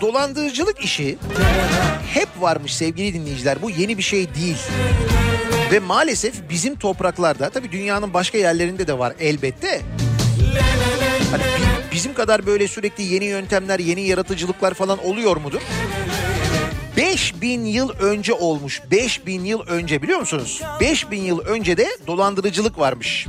[0.02, 1.18] Dolandırıcılık işi
[2.14, 3.62] hep varmış sevgili dinleyiciler.
[3.62, 4.56] Bu yeni bir şey değil.
[5.72, 9.80] Ve maalesef bizim topraklarda tabii dünyanın başka yerlerinde de var elbette.
[11.30, 15.60] Hani bi- bizim kadar böyle sürekli yeni yöntemler, yeni yaratıcılıklar falan oluyor mudur?
[16.96, 18.82] 5000 yıl önce olmuş.
[18.90, 20.62] 5000 yıl önce biliyor musunuz?
[20.80, 23.26] 5000 yıl önce de dolandırıcılık varmış.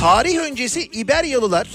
[0.00, 1.68] Tarih öncesi İberyalılar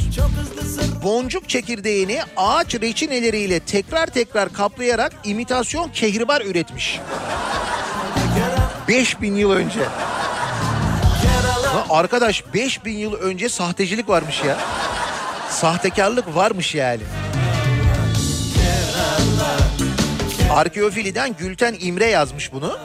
[1.03, 6.99] boncuk çekirdeğini ağaç reçineleriyle tekrar tekrar kaplayarak imitasyon kehribar üretmiş.
[8.87, 9.79] 5000 yıl önce.
[11.65, 14.57] Lan arkadaş 5000 yıl önce sahtecilik varmış ya.
[15.49, 17.03] Sahtekarlık varmış yani.
[20.51, 22.77] Arkeofiliden Gülten İmre yazmış bunu.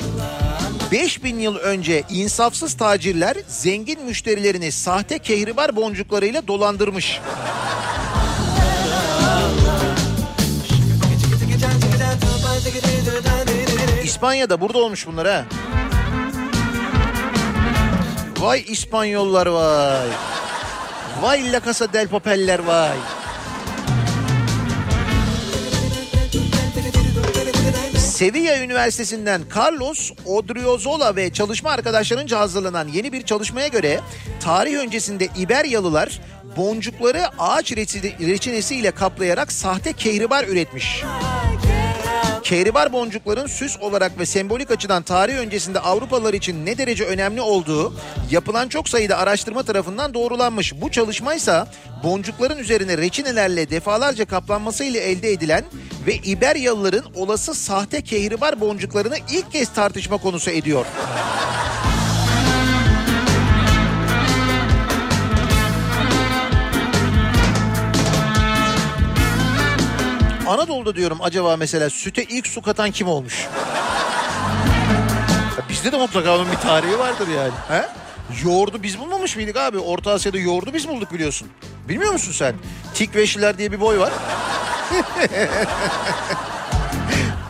[0.92, 7.20] 5000 yıl önce insafsız tacirler zengin müşterilerini sahte kehribar boncuklarıyla dolandırmış.
[14.04, 15.44] İspanya'da burada olmuş bunlar ha.
[18.38, 20.08] Vay İspanyollar vay.
[21.20, 22.96] Vay La Casa del Papel'ler vay.
[28.20, 34.00] Sevilla Üniversitesi'nden Carlos Odriozola ve çalışma arkadaşlarınca hazırlanan yeni bir çalışmaya göre
[34.40, 36.20] tarih öncesinde İberyalılar
[36.56, 41.02] boncukları ağaç reçine- reçinesiyle kaplayarak sahte kehribar üretmiş.
[42.42, 47.94] Kehribar boncukların süs olarak ve sembolik açıdan tarih öncesinde Avrupalılar için ne derece önemli olduğu
[48.30, 50.80] yapılan çok sayıda araştırma tarafından doğrulanmış.
[50.80, 51.68] Bu çalışmaysa
[52.04, 55.64] boncukların üzerine reçinelerle defalarca kaplanmasıyla elde edilen
[56.06, 60.86] ve İberyalıların olası sahte kehribar boncuklarını ilk kez tartışma konusu ediyor.
[70.50, 73.48] Anadolu'da diyorum acaba mesela süte ilk su katan kim olmuş?
[75.58, 77.52] Ya bizde de mutlaka onun bir tarihi vardır yani.
[77.68, 77.88] He?
[78.44, 79.78] Yoğurdu biz bulmamış mıydık abi?
[79.78, 81.48] Orta Asya'da yoğurdu biz bulduk biliyorsun.
[81.88, 82.54] Bilmiyor musun sen?
[82.94, 84.12] Tikveşliler diye bir boy var.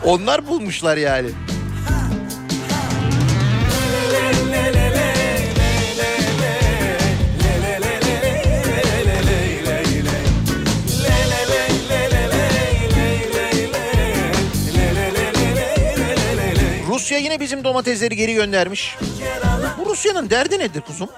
[0.05, 1.29] Onlar bulmuşlar yani.
[17.11, 18.97] Rusya yine bizim domatesleri geri göndermiş.
[19.77, 21.09] Bu Rusya'nın derdi nedir kuzum?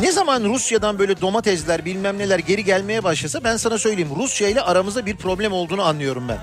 [0.00, 4.10] Ne zaman Rusya'dan böyle domatesler bilmem neler geri gelmeye başlasa ben sana söyleyeyim.
[4.16, 6.38] Rusya ile aramızda bir problem olduğunu anlıyorum ben.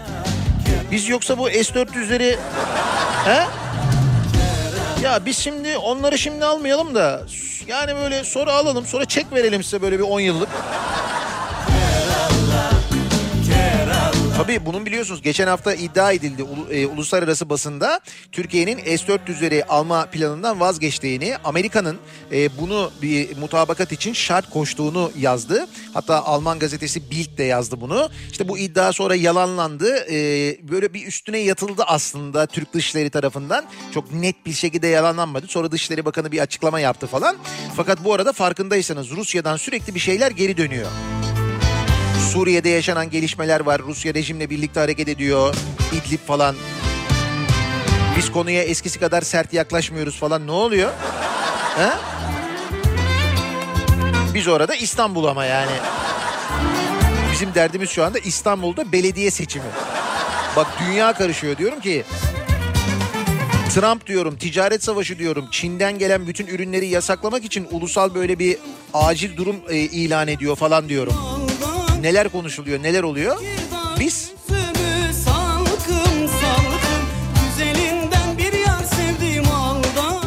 [0.92, 2.38] Biz yoksa bu S-400'leri...
[3.26, 3.46] He?
[5.04, 7.24] Ya biz şimdi onları şimdi almayalım da
[7.68, 10.50] yani böyle sonra alalım sonra çek verelim size böyle bir 10 yıllık.
[14.38, 18.00] Tabii bunun biliyorsunuz geçen hafta iddia edildi e, uluslararası basında
[18.32, 21.98] Türkiye'nin S-400'leri alma planından vazgeçtiğini, Amerika'nın
[22.32, 25.68] e, bunu bir mutabakat için şart koştuğunu yazdı.
[25.94, 28.10] Hatta Alman gazetesi Bild de yazdı bunu.
[28.32, 29.96] İşte bu iddia sonra yalanlandı.
[30.12, 30.18] E,
[30.72, 33.66] böyle bir üstüne yatıldı aslında Türk Dışişleri tarafından.
[33.94, 35.48] Çok net bir şekilde yalanlanmadı.
[35.48, 37.36] Sonra Dışişleri Bakanı bir açıklama yaptı falan.
[37.76, 40.88] Fakat bu arada farkındaysanız Rusya'dan sürekli bir şeyler geri dönüyor.
[42.32, 43.82] Suriye'de yaşanan gelişmeler var.
[43.82, 45.56] Rusya rejimle birlikte hareket ediyor.
[45.94, 46.56] İdlib falan.
[48.18, 50.48] Biz konuya eskisi kadar sert yaklaşmıyoruz falan.
[50.48, 50.92] Ne oluyor?
[51.78, 51.90] He?
[54.34, 55.72] Biz orada İstanbul ama yani.
[57.32, 59.66] Bizim derdimiz şu anda İstanbul'da belediye seçimi.
[60.56, 62.04] Bak dünya karışıyor diyorum ki.
[63.74, 65.48] Trump diyorum, ticaret savaşı diyorum.
[65.52, 68.58] Çin'den gelen bütün ürünleri yasaklamak için ulusal böyle bir
[68.94, 71.14] acil durum e, ilan ediyor falan diyorum.
[72.04, 73.38] Neler konuşuluyor, neler oluyor?
[74.00, 74.32] Biz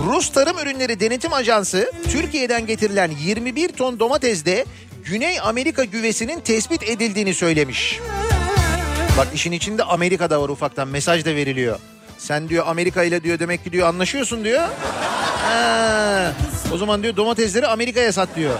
[0.07, 4.65] Rus Tarım Ürünleri Denetim Ajansı Türkiye'den getirilen 21 ton domatesde
[5.05, 8.01] Güney Amerika güvesinin tespit edildiğini söylemiş.
[9.19, 11.79] Bak işin içinde Amerika'da var ufaktan mesaj da veriliyor.
[12.19, 14.69] Sen diyor Amerika ile diyor demek ki diyor anlaşıyorsun diyor.
[15.43, 16.33] Ha,
[16.73, 18.59] o zaman diyor domatesleri Amerika'ya sat diyor.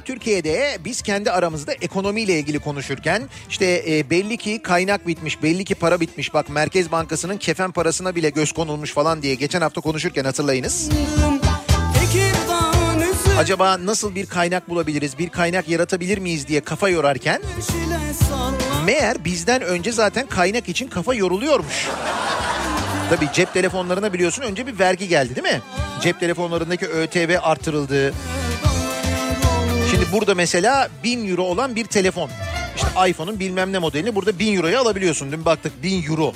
[0.00, 5.74] Türkiye'de biz kendi aramızda ekonomiyle ilgili konuşurken işte e, belli ki kaynak bitmiş, belli ki
[5.74, 6.34] para bitmiş.
[6.34, 10.88] Bak Merkez Bankası'nın kefen parasına bile göz konulmuş falan diye geçen hafta konuşurken hatırlayınız.
[13.38, 17.42] Acaba nasıl bir kaynak bulabiliriz, bir kaynak yaratabilir miyiz diye kafa yorarken
[18.86, 21.88] meğer bizden önce zaten kaynak için kafa yoruluyormuş.
[23.10, 25.60] Tabii cep telefonlarına biliyorsun önce bir vergi geldi değil mi?
[26.00, 28.14] Cep telefonlarındaki ÖTV artırıldı.
[29.90, 32.30] Şimdi burada mesela 1000 euro olan bir telefon.
[32.76, 35.32] İşte iPhone'un bilmem ne modelini burada 1000 euroya alabiliyorsun.
[35.32, 36.32] Dün baktık 1000 euro.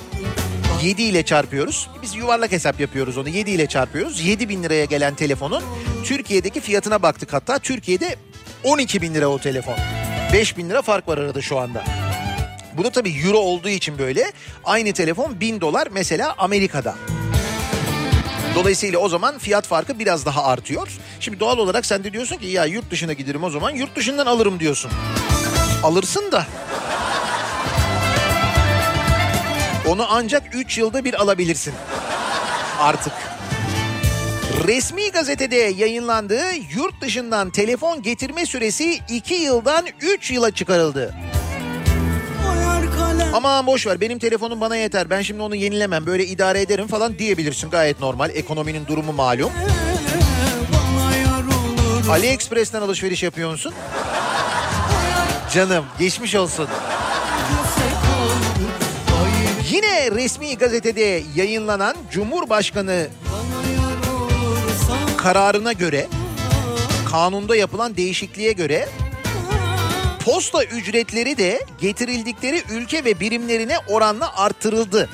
[0.83, 1.89] 7 ile çarpıyoruz.
[2.01, 3.29] Biz yuvarlak hesap yapıyoruz onu.
[3.29, 4.25] 7 ile çarpıyoruz.
[4.25, 5.63] 7 bin liraya gelen telefonun
[6.03, 7.59] Türkiye'deki fiyatına baktık hatta.
[7.59, 8.15] Türkiye'de
[8.63, 9.75] 12 bin lira o telefon.
[10.33, 11.83] 5 bin lira fark var arada şu anda.
[12.77, 14.31] Bu da tabii euro olduğu için böyle.
[14.63, 16.95] Aynı telefon 1000 dolar mesela Amerika'da.
[18.55, 20.87] Dolayısıyla o zaman fiyat farkı biraz daha artıyor.
[21.19, 24.25] Şimdi doğal olarak sen de diyorsun ki ya yurt dışına giderim o zaman yurt dışından
[24.25, 24.91] alırım diyorsun.
[25.83, 26.45] Alırsın da.
[29.87, 31.73] Onu ancak 3 yılda bir alabilirsin.
[32.79, 33.13] Artık.
[34.67, 41.15] Resmi gazetede yayınlandığı yurt dışından telefon getirme süresi 2 yıldan 3 yıla çıkarıldı.
[43.33, 47.19] Aman boş ver benim telefonum bana yeter ben şimdi onu yenilemem böyle idare ederim falan
[47.19, 49.51] diyebilirsin gayet normal ekonominin durumu malum.
[52.09, 53.73] AliExpress'ten alışveriş yapıyor musun?
[55.53, 56.67] Canım geçmiş olsun.
[59.71, 63.07] Yine resmi gazetede yayınlanan Cumhurbaşkanı
[65.17, 66.07] kararına göre
[67.11, 68.89] kanunda yapılan değişikliğe göre
[70.25, 75.09] posta ücretleri de getirildikleri ülke ve birimlerine oranla artırıldı.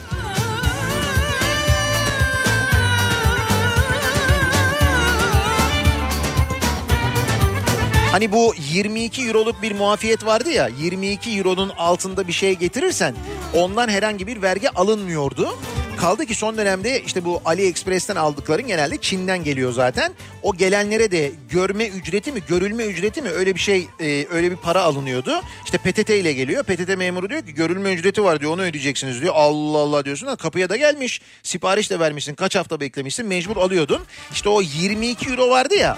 [8.11, 13.15] Hani bu 22 euroluk bir muafiyet vardı ya 22 euronun altında bir şey getirirsen
[13.53, 15.57] ondan herhangi bir vergi alınmıyordu.
[15.97, 20.13] Kaldı ki son dönemde işte bu AliExpress'ten aldıkların genelde Çin'den geliyor zaten.
[20.43, 24.55] O gelenlere de görme ücreti mi, görülme ücreti mi öyle bir şey, e, öyle bir
[24.55, 25.41] para alınıyordu.
[25.65, 26.63] İşte PTT ile geliyor.
[26.63, 29.33] PTT memuru diyor ki görülme ücreti var diyor onu ödeyeceksiniz diyor.
[29.37, 30.27] Allah Allah diyorsun.
[30.27, 31.21] Ha, kapıya da gelmiş.
[31.43, 32.35] Sipariş de vermişsin.
[32.35, 33.25] Kaç hafta beklemişsin.
[33.27, 34.01] Mecbur alıyordun.
[34.31, 35.97] İşte o 22 euro vardı ya.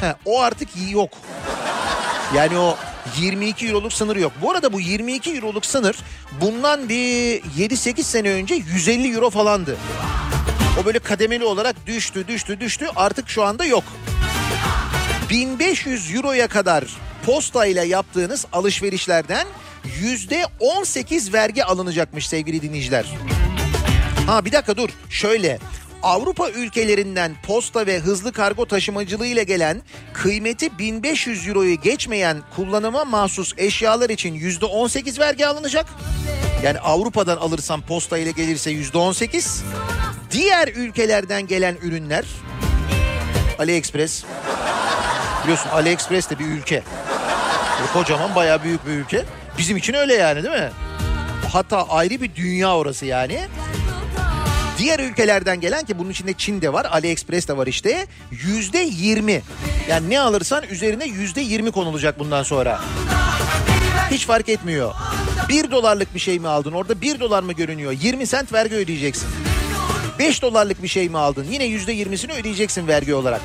[0.00, 1.10] He, o artık yok.
[2.34, 2.76] Yani o
[3.18, 4.32] 22 euroluk sınır yok.
[4.42, 5.96] Bu arada bu 22 euroluk sınır
[6.40, 9.76] bundan bir 7-8 sene önce 150 euro falandı.
[10.82, 13.84] O böyle kademeli olarak düştü düştü düştü artık şu anda yok.
[15.30, 16.84] 1500 euroya kadar
[17.26, 19.46] posta ile yaptığınız alışverişlerden
[20.00, 23.06] yüzde 18 vergi alınacakmış sevgili dinleyiciler.
[24.26, 25.58] Ha bir dakika dur şöyle
[26.02, 29.82] Avrupa ülkelerinden posta ve hızlı kargo taşımacılığı ile gelen
[30.12, 35.86] kıymeti 1500 euroyu geçmeyen kullanıma mahsus eşyalar için yüzde 18 vergi alınacak.
[36.62, 39.64] Yani Avrupa'dan alırsam posta ile gelirse yüzde 18.
[40.30, 42.24] Diğer ülkelerden gelen ürünler
[43.58, 44.24] AliExpress
[45.42, 46.82] biliyorsun AliExpress de bir ülke.
[47.80, 49.24] Böyle kocaman bayağı büyük bir ülke.
[49.58, 50.70] Bizim için öyle yani değil mi?
[51.52, 53.40] Hatta ayrı bir dünya orası yani.
[54.78, 58.06] Diğer ülkelerden gelen ki bunun içinde Çin de var, AliExpress de var işte.
[58.30, 59.42] Yüzde yirmi.
[59.88, 62.80] Yani ne alırsan üzerine yüzde yirmi konulacak bundan sonra.
[64.10, 64.94] Hiç fark etmiyor.
[65.48, 67.92] Bir dolarlık bir şey mi aldın orada bir dolar mı görünüyor?
[67.92, 69.28] 20 sent vergi ödeyeceksin.
[70.18, 71.46] 5 dolarlık bir şey mi aldın?
[71.50, 73.40] Yine yüzde yirmisini ödeyeceksin vergi olarak.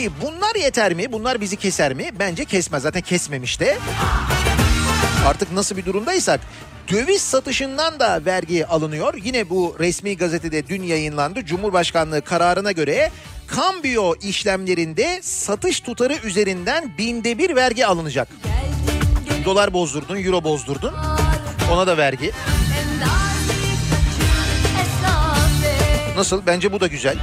[0.00, 1.12] Peki bunlar yeter mi?
[1.12, 2.10] Bunlar bizi keser mi?
[2.18, 2.82] Bence kesmez.
[2.82, 3.78] Zaten kesmemiş de.
[5.26, 6.40] Artık nasıl bir durumdaysak
[6.90, 9.14] döviz satışından da vergi alınıyor.
[9.24, 11.44] Yine bu resmi gazetede dün yayınlandı.
[11.44, 13.10] Cumhurbaşkanlığı kararına göre
[13.46, 18.28] kambiyo işlemlerinde satış tutarı üzerinden binde bir vergi alınacak.
[19.44, 20.94] Dolar bozdurdun, euro bozdurdun.
[21.72, 22.32] Ona da vergi.
[26.16, 26.46] Nasıl?
[26.46, 27.16] Bence bu da güzel.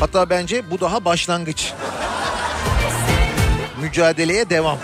[0.00, 1.72] Hatta bence bu daha başlangıç.
[3.80, 4.78] Mücadeleye devam.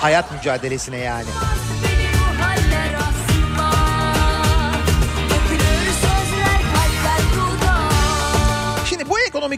[0.00, 1.28] Hayat mücadelesine yani.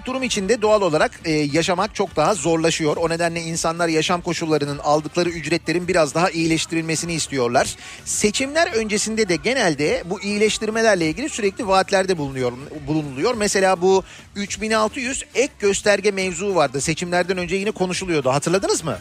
[0.00, 2.96] Ekonomik durum içinde doğal olarak e, yaşamak çok daha zorlaşıyor.
[2.96, 7.76] O nedenle insanlar yaşam koşullarının aldıkları ücretlerin biraz daha iyileştirilmesini istiyorlar.
[8.04, 12.52] Seçimler öncesinde de genelde bu iyileştirmelerle ilgili sürekli vaatlerde bulunuyor
[12.86, 13.34] bulunuluyor.
[13.34, 14.02] Mesela bu
[14.36, 16.80] 3600 ek gösterge mevzu vardı.
[16.80, 18.30] Seçimlerden önce yine konuşuluyordu.
[18.30, 18.98] Hatırladınız mı?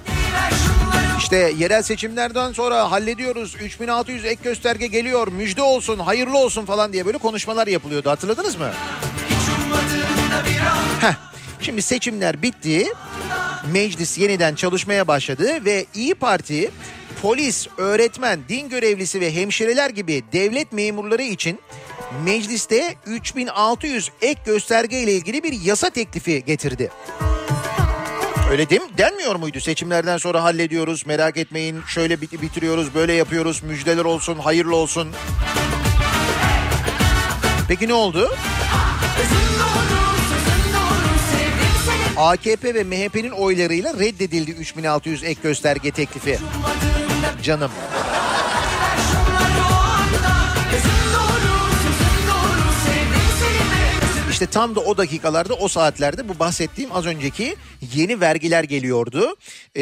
[1.20, 3.56] İşte yerel seçimlerden sonra hallediyoruz.
[3.56, 5.28] 3600 ek gösterge geliyor.
[5.28, 8.10] Müjde olsun, hayırlı olsun falan diye böyle konuşmalar yapılıyordu.
[8.10, 8.72] Hatırladınız mı?
[11.02, 11.14] Heh.
[11.62, 12.86] Şimdi seçimler bitti.
[13.74, 16.72] Meclis yeniden çalışmaya başladı ve İyi Parti
[17.22, 21.60] polis, öğretmen, din görevlisi ve hemşireler gibi devlet memurları için
[22.26, 26.92] mecliste 3600 ek gösterge ile ilgili bir yasa teklifi getirdi.
[28.52, 28.88] Öyle değil mi?
[28.98, 29.60] Denmiyor muydu?
[29.60, 31.06] Seçimlerden sonra hallediyoruz.
[31.06, 31.82] Merak etmeyin.
[31.88, 33.64] Şöyle bit- bitiriyoruz, böyle yapıyoruz.
[33.64, 35.08] Müjdeler olsun, hayırlı olsun.
[37.68, 38.32] Peki ne oldu?
[42.20, 46.38] AKP ve MHP'nin oylarıyla reddedildi 3600 ek gösterge teklifi.
[47.44, 47.72] Canım.
[54.32, 57.56] İşte tam da o dakikalarda o saatlerde bu bahsettiğim az önceki
[57.96, 59.36] yeni vergiler geliyordu.
[59.78, 59.82] Ee,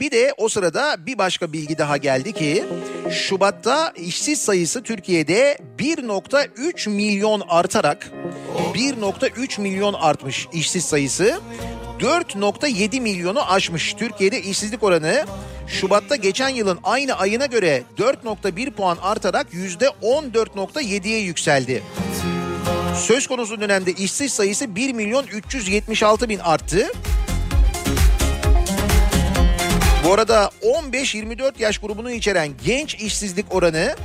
[0.00, 2.64] bir de o sırada bir başka bilgi daha geldi ki
[3.10, 8.10] Şubat'ta işsiz sayısı Türkiye'de 1.3 milyon artarak
[8.74, 11.40] 1.3 milyon artmış işsiz sayısı.
[12.00, 13.94] 4.7 milyonu aşmış.
[13.94, 15.26] Türkiye'de işsizlik oranı
[15.66, 21.82] Şubat'ta geçen yılın aynı ayına göre 4.1 puan artarak %14.7'ye yükseldi.
[22.96, 26.86] Söz konusu dönemde işsiz sayısı 1 milyon 376 bin arttı.
[30.04, 33.96] Bu arada 15-24 yaş grubunu içeren genç işsizlik oranı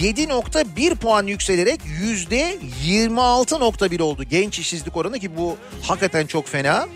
[0.00, 1.80] 7.1 puan yükselerek
[2.30, 4.24] %26.1 oldu.
[4.24, 6.88] Genç işsizlik oranı ki bu hakikaten çok fena.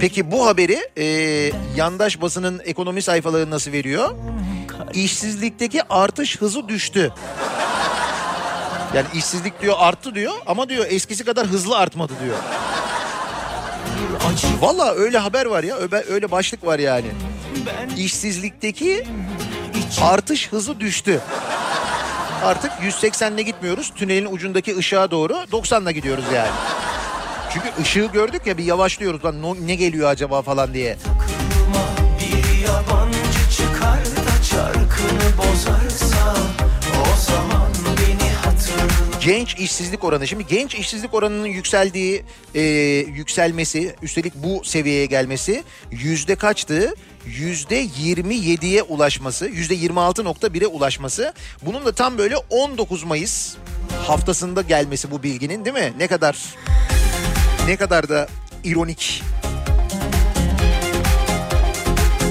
[0.00, 1.04] Peki bu haberi e,
[1.76, 4.10] yandaş basının ekonomi sayfaları nasıl veriyor?
[4.94, 7.12] İşsizlikteki artış hızı düştü.
[8.94, 12.36] Yani işsizlik diyor arttı diyor ama diyor eskisi kadar hızlı artmadı diyor.
[14.60, 15.76] Valla öyle haber var ya
[16.08, 17.06] öyle, başlık var yani.
[17.96, 19.06] İşsizlikteki
[20.02, 21.20] artış hızı düştü.
[22.44, 23.92] Artık 180'le gitmiyoruz.
[23.96, 26.50] Tünelin ucundaki ışığa doğru 90'la gidiyoruz yani.
[27.52, 29.24] Çünkü ışığı gördük ya bir yavaşlıyoruz.
[29.24, 30.96] Lan no- ne geliyor acaba falan diye.
[32.20, 36.34] Bir yabancı çıkar da çarkını bozarsa
[37.02, 40.26] O zaman beni hatırla Genç işsizlik oranı.
[40.28, 42.22] Şimdi genç işsizlik oranının yükseldiği,
[42.54, 42.60] e,
[43.14, 46.94] yükselmesi, üstelik bu seviyeye gelmesi yüzde kaçtı?
[47.26, 51.32] Yüzde 27'ye ulaşması, yüzde 26.1'e ulaşması.
[51.62, 53.54] Bunun da tam böyle 19 Mayıs
[54.06, 55.92] haftasında gelmesi bu bilginin değil mi?
[55.98, 56.36] Ne kadar
[57.70, 58.26] ne kadar da
[58.64, 59.22] ironik.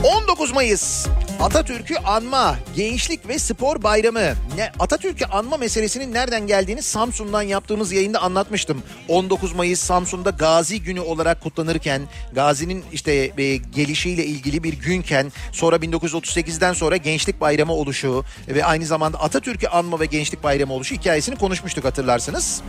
[0.03, 1.07] 19 Mayıs
[1.39, 4.33] Atatürk'ü anma, gençlik ve spor bayramı.
[4.55, 8.83] Ne Atatürk'ü anma meselesinin nereden geldiğini Samsun'dan yaptığımız yayında anlatmıştım.
[9.07, 12.01] 19 Mayıs Samsun'da Gazi Günü olarak kutlanırken,
[12.33, 18.85] Gazi'nin işte e, gelişiyle ilgili bir günken, sonra 1938'den sonra Gençlik Bayramı oluşu ve aynı
[18.85, 22.61] zamanda Atatürk'ü anma ve Gençlik Bayramı oluşu hikayesini konuşmuştuk hatırlarsınız.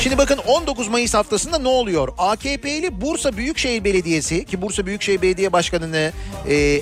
[0.00, 2.08] Şimdi bakın 19 Mayıs haftasında ne oluyor?
[2.18, 6.12] AKP'li Bursa Büyükşehir Belediyesi ki Bursa Büyükşehir Belediye Başkanı'nı
[6.48, 6.80] e,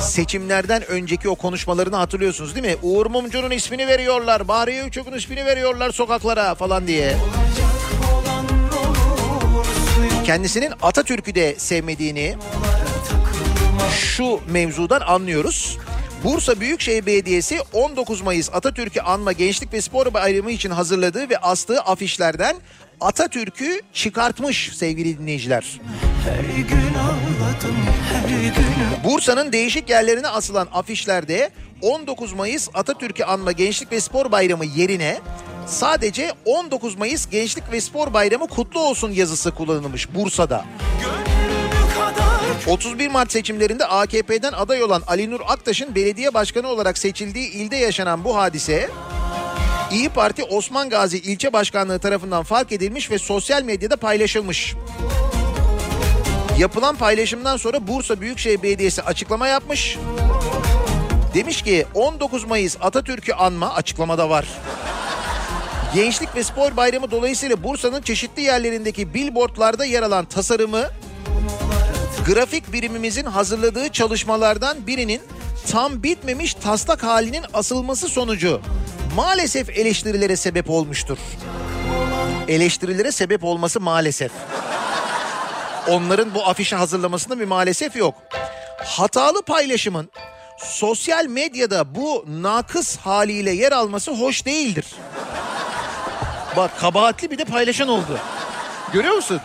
[0.00, 2.76] seçimlerden önceki o konuşmalarını hatırlıyorsunuz değil mi?
[2.82, 7.16] Uğur Mumcu'nun ismini veriyorlar, Bahriye Üçok'un ismini veriyorlar sokaklara falan diye.
[10.24, 12.36] Kendisinin Atatürk'ü de sevmediğini
[13.96, 15.78] şu mevzudan anlıyoruz.
[16.26, 21.80] Bursa Büyükşehir Belediyesi 19 Mayıs Atatürk'ü anma Gençlik ve Spor Bayramı için hazırladığı ve astığı
[21.80, 22.56] afişlerden
[23.00, 25.80] Atatürk'ü çıkartmış sevgili dinleyiciler.
[29.04, 31.50] Bursa'nın değişik yerlerine asılan afişlerde
[31.82, 35.18] 19 Mayıs Atatürk'ü anma Gençlik ve Spor Bayramı yerine
[35.66, 40.64] sadece 19 Mayıs Gençlik ve Spor Bayramı kutlu olsun yazısı kullanılmış Bursa'da.
[41.02, 41.35] Gönlümü kadar
[42.66, 48.24] 31 Mart seçimlerinde AKP'den aday olan Ali Nur Aktaş'ın belediye başkanı olarak seçildiği ilde yaşanan
[48.24, 48.90] bu hadise
[49.90, 54.74] İyi Parti Osman Gazi ilçe başkanlığı tarafından fark edilmiş ve sosyal medyada paylaşılmış.
[56.58, 59.98] Yapılan paylaşımdan sonra Bursa Büyükşehir Belediyesi açıklama yapmış.
[61.34, 64.46] Demiş ki 19 Mayıs Atatürk'ü anma açıklamada var.
[65.94, 70.84] Gençlik ve Spor Bayramı dolayısıyla Bursa'nın çeşitli yerlerindeki billboardlarda yer alan tasarımı
[72.26, 75.22] grafik birimimizin hazırladığı çalışmalardan birinin
[75.70, 78.60] tam bitmemiş taslak halinin asılması sonucu
[79.16, 81.18] maalesef eleştirilere sebep olmuştur.
[82.48, 84.32] Eleştirilere sebep olması maalesef.
[85.88, 88.14] Onların bu afişi hazırlamasında bir maalesef yok.
[88.84, 90.10] Hatalı paylaşımın
[90.58, 94.86] sosyal medyada bu nakıs haliyle yer alması hoş değildir.
[96.56, 98.18] Bak kabahatli bir de paylaşan oldu.
[98.92, 99.40] Görüyor musun?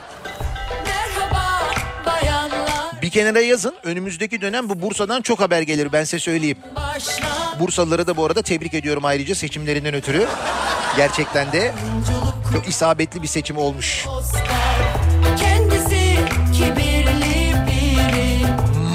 [3.11, 3.73] Kenara yazın.
[3.83, 6.57] Önümüzdeki dönem bu Bursa'dan çok haber gelir ben size söyleyeyim.
[7.59, 10.27] Bursalıları da bu arada tebrik ediyorum ayrıca seçimlerinden ötürü.
[10.97, 11.73] Gerçekten de
[12.53, 14.05] çok isabetli bir seçim olmuş.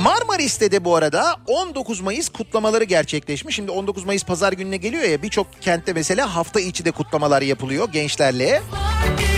[0.03, 3.57] Marmaris'te de bu arada 19 Mayıs kutlamaları gerçekleşmiş.
[3.57, 7.89] Şimdi 19 Mayıs pazar gününe geliyor ya birçok kentte mesela hafta içi de kutlamalar yapılıyor
[7.93, 8.62] gençlerle.
[8.73, 9.36] bomba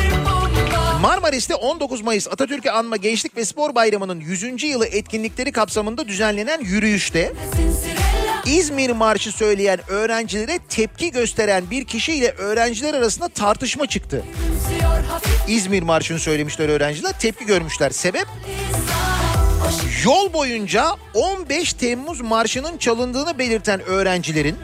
[1.01, 4.63] Marmaris'te 19 Mayıs Atatürk'ü anma Gençlik ve Spor Bayramı'nın 100.
[4.63, 7.33] yılı etkinlikleri kapsamında düzenlenen yürüyüşte
[8.47, 14.25] İzmir Marşı söyleyen öğrencilere tepki gösteren bir kişiyle öğrenciler arasında tartışma çıktı.
[15.49, 17.91] İzmir Marşı'nı söylemişler öğrenciler tepki görmüşler.
[17.91, 18.27] Sebep
[20.05, 24.57] yol boyunca 15 Temmuz Marşı'nın çalındığını belirten öğrencilerin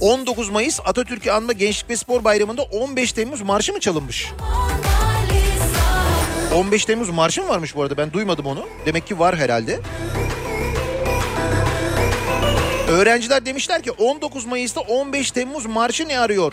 [0.00, 4.32] 19 Mayıs Atatürk'ü anma Gençlik ve Spor Bayramı'nda 15 Temmuz Marşı mı çalınmış?
[4.40, 4.80] Mona
[6.54, 8.66] 15 Temmuz Marşı mı varmış bu arada ben duymadım onu.
[8.86, 9.80] Demek ki var herhalde.
[12.88, 16.52] Öğrenciler demişler ki 19 Mayıs'ta 15 Temmuz Marşı ne arıyor?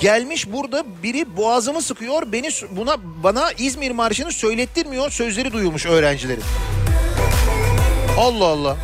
[0.00, 6.44] Gelmiş burada biri boğazımı sıkıyor beni buna bana İzmir Marşı'nı söylettirmiyor sözleri duyulmuş öğrencilerin.
[8.18, 8.76] Allah Allah.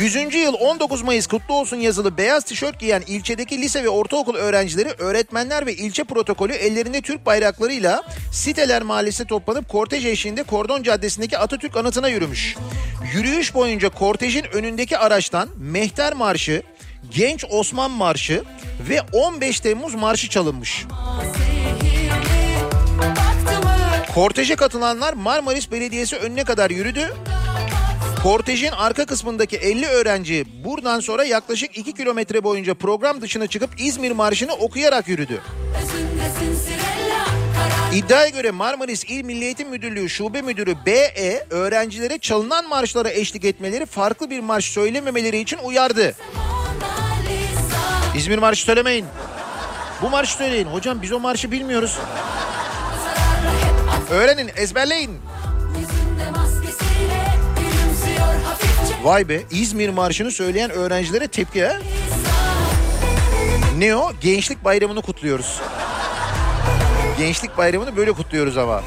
[0.00, 4.88] Yüzüncü yıl 19 Mayıs kutlu olsun yazılı beyaz tişört giyen ilçedeki lise ve ortaokul öğrencileri,
[4.98, 11.76] öğretmenler ve ilçe protokolü ellerinde Türk bayraklarıyla Siteler Mahallesi'ne toplanıp kortej eşliğinde Kordon Caddesi'ndeki Atatürk
[11.76, 12.56] anıtına yürümüş.
[13.14, 16.62] Yürüyüş boyunca kortejin önündeki araçtan Mehter Marşı,
[17.10, 18.42] Genç Osman Marşı
[18.88, 20.86] ve 15 Temmuz Marşı çalınmış.
[24.14, 27.14] Korteje katılanlar Marmaris Belediyesi önüne kadar yürüdü.
[28.22, 34.10] Kortejin arka kısmındaki 50 öğrenci buradan sonra yaklaşık 2 kilometre boyunca program dışına çıkıp İzmir
[34.10, 35.40] Marşı'nı okuyarak yürüdü.
[37.94, 43.86] İddiaya göre Marmaris İl Milli Eğitim Müdürlüğü Şube Müdürü BE öğrencilere çalınan marşlara eşlik etmeleri
[43.86, 46.14] farklı bir marş söylememeleri için uyardı.
[48.16, 49.06] İzmir Marşı söylemeyin.
[50.02, 50.66] Bu marşı söyleyin.
[50.66, 51.98] Hocam biz o marşı bilmiyoruz.
[54.10, 55.18] Öğrenin, ezberleyin.
[59.02, 61.76] Vay be İzmir Marşı'nı söyleyen öğrencilere tepki ha?
[63.78, 64.12] Ne o?
[64.20, 65.60] Gençlik Bayramı'nı kutluyoruz.
[67.18, 68.82] Gençlik Bayramı'nı böyle kutluyoruz ama.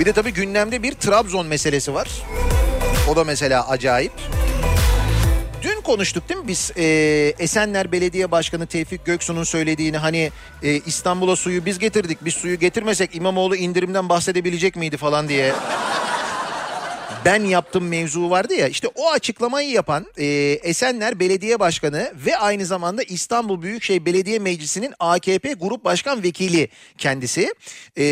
[0.00, 2.08] Bir de tabii gündemde bir Trabzon meselesi var.
[3.10, 4.12] O da mesela acayip.
[5.88, 6.84] Konuştuk değil mi biz e,
[7.38, 10.30] Esenler Belediye Başkanı Tevfik Göksu'nun söylediğini hani
[10.62, 15.54] e, İstanbul'a suyu biz getirdik biz suyu getirmesek İmamoğlu indirimden bahsedebilecek miydi falan diye.
[17.28, 20.26] Ben yaptım mevzu vardı ya işte o açıklamayı yapan e,
[20.62, 26.68] Esenler Belediye Başkanı ve aynı zamanda İstanbul Büyükşehir Belediye Meclisi'nin AKP Grup Başkan Vekili
[26.98, 27.54] kendisi.
[27.96, 28.04] E,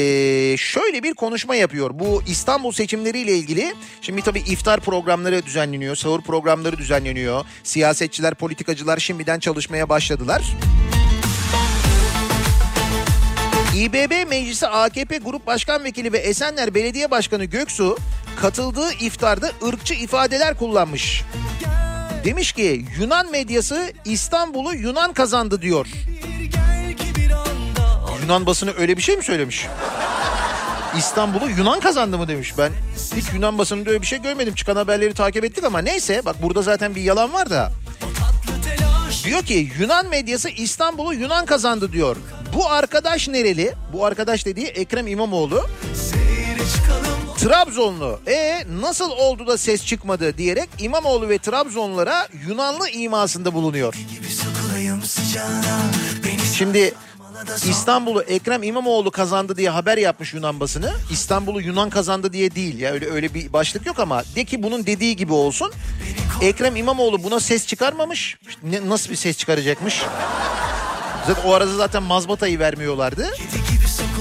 [0.59, 3.75] şöyle bir konuşma yapıyor bu İstanbul seçimleriyle ilgili.
[4.03, 7.45] Şimdi tabii iftar programları düzenleniyor, sahur programları düzenleniyor.
[7.63, 10.43] Siyasetçiler, politikacılar şimdiden çalışmaya başladılar.
[13.77, 17.97] İBB Meclisi AKP Grup Başkan Vekili ve Esenler Belediye Başkanı Göksu
[18.41, 21.23] katıldığı iftarda ırkçı ifadeler kullanmış.
[22.25, 25.87] Demiş ki Yunan medyası İstanbul'u Yunan kazandı diyor.
[28.23, 29.67] Yunan basını öyle bir şey mi söylemiş?
[30.99, 32.55] İstanbul'u Yunan kazandı mı demiş.
[32.59, 32.73] Ben
[33.17, 34.55] hiç Yunan basınında öyle bir şey görmedim.
[34.55, 37.73] Çıkan haberleri takip ettik ama neyse bak burada zaten bir yalan var da.
[39.27, 42.17] Diyor ki Yunan medyası İstanbul'u Yunan kazandı diyor.
[42.55, 43.73] Bu arkadaş nereli?
[43.93, 45.67] Bu arkadaş dediği Ekrem İmamoğlu.
[47.39, 48.21] Trabzonlu.
[48.27, 53.95] E nasıl oldu da ses çıkmadı diyerek İmamoğlu ve Trabzonlara Yunanlı imasında bulunuyor.
[56.55, 56.95] Şimdi
[57.69, 60.93] İstanbul'u Ekrem İmamoğlu kazandı diye haber yapmış Yunan basını.
[61.11, 62.79] İstanbul'u Yunan kazandı diye değil.
[62.79, 65.73] Ya öyle öyle bir başlık yok ama de ki bunun dediği gibi olsun.
[66.41, 68.37] Ekrem İmamoğlu buna ses çıkarmamış.
[68.63, 70.03] Ne, nasıl bir ses çıkaracakmış?
[71.27, 73.31] Zaten o arada zaten mazbatayı vermiyorlardı.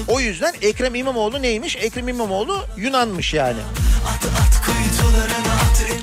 [0.08, 1.76] O yüzden Ekrem İmamoğlu neymiş?
[1.76, 3.58] Ekrem İmamoğlu Yunanmış yani.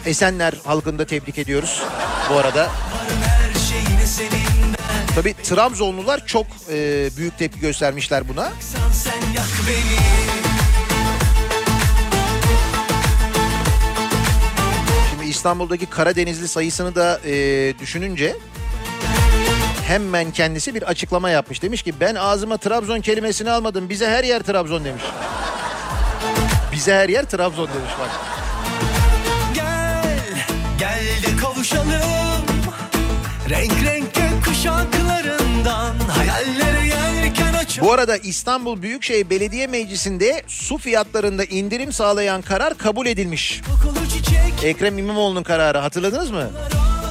[0.06, 1.84] Esenler halkını da tebrik ediyoruz
[2.30, 2.70] bu arada.
[5.16, 8.52] Tabi Trabzonlular çok e, büyük tepki göstermişler buna.
[15.12, 17.34] Şimdi İstanbul'daki Karadenizli sayısını da e,
[17.80, 18.36] düşününce
[19.88, 21.62] hemen kendisi bir açıklama yapmış.
[21.62, 23.90] Demiş ki ben ağzıma Trabzon kelimesini almadım.
[23.90, 25.04] Bize her yer Trabzon demiş.
[26.72, 28.10] Bize her yer Trabzon demiş bak.
[29.54, 30.46] Gel,
[30.80, 32.44] gel de kavuşalım.
[33.50, 33.83] Renk
[37.82, 43.62] Bu arada İstanbul Büyükşehir Belediye Meclisi'nde su fiyatlarında indirim sağlayan karar kabul edilmiş.
[44.64, 46.50] Ekrem İmamoğlu'nun kararı hatırladınız mı?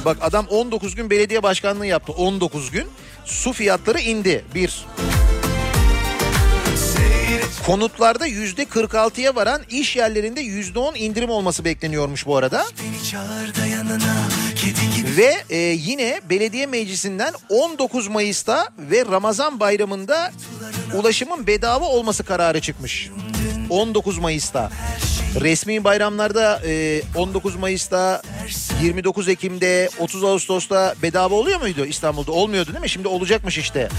[0.05, 2.11] Bak adam 19 gün belediye başkanlığı yaptı.
[2.11, 2.87] 19 gün.
[3.25, 4.45] Su fiyatları indi.
[4.55, 4.85] Bir.
[7.65, 12.65] Konutlarda yüzde 46'ya varan iş yerlerinde yüzde 10 indirim olması bekleniyormuş bu arada.
[15.17, 20.31] Ve e, yine belediye meclisinden 19 Mayıs'ta ve Ramazan bayramında
[20.93, 23.09] ulaşımın bedava olması kararı çıkmış.
[23.69, 24.71] 19 Mayıs'ta.
[25.41, 28.21] Resmi bayramlarda e, 19 Mayıs'ta,
[28.81, 32.31] 29 Ekim'de, 30 Ağustos'ta bedava oluyor muydu İstanbul'da?
[32.31, 32.89] Olmuyordu değil mi?
[32.89, 33.89] Şimdi olacakmış işte.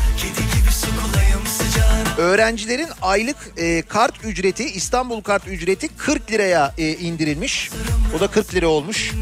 [2.18, 7.70] Öğrencilerin aylık e, kart ücreti, İstanbul kart ücreti 40 liraya e, indirilmiş.
[8.16, 9.12] O da 40 lira olmuş.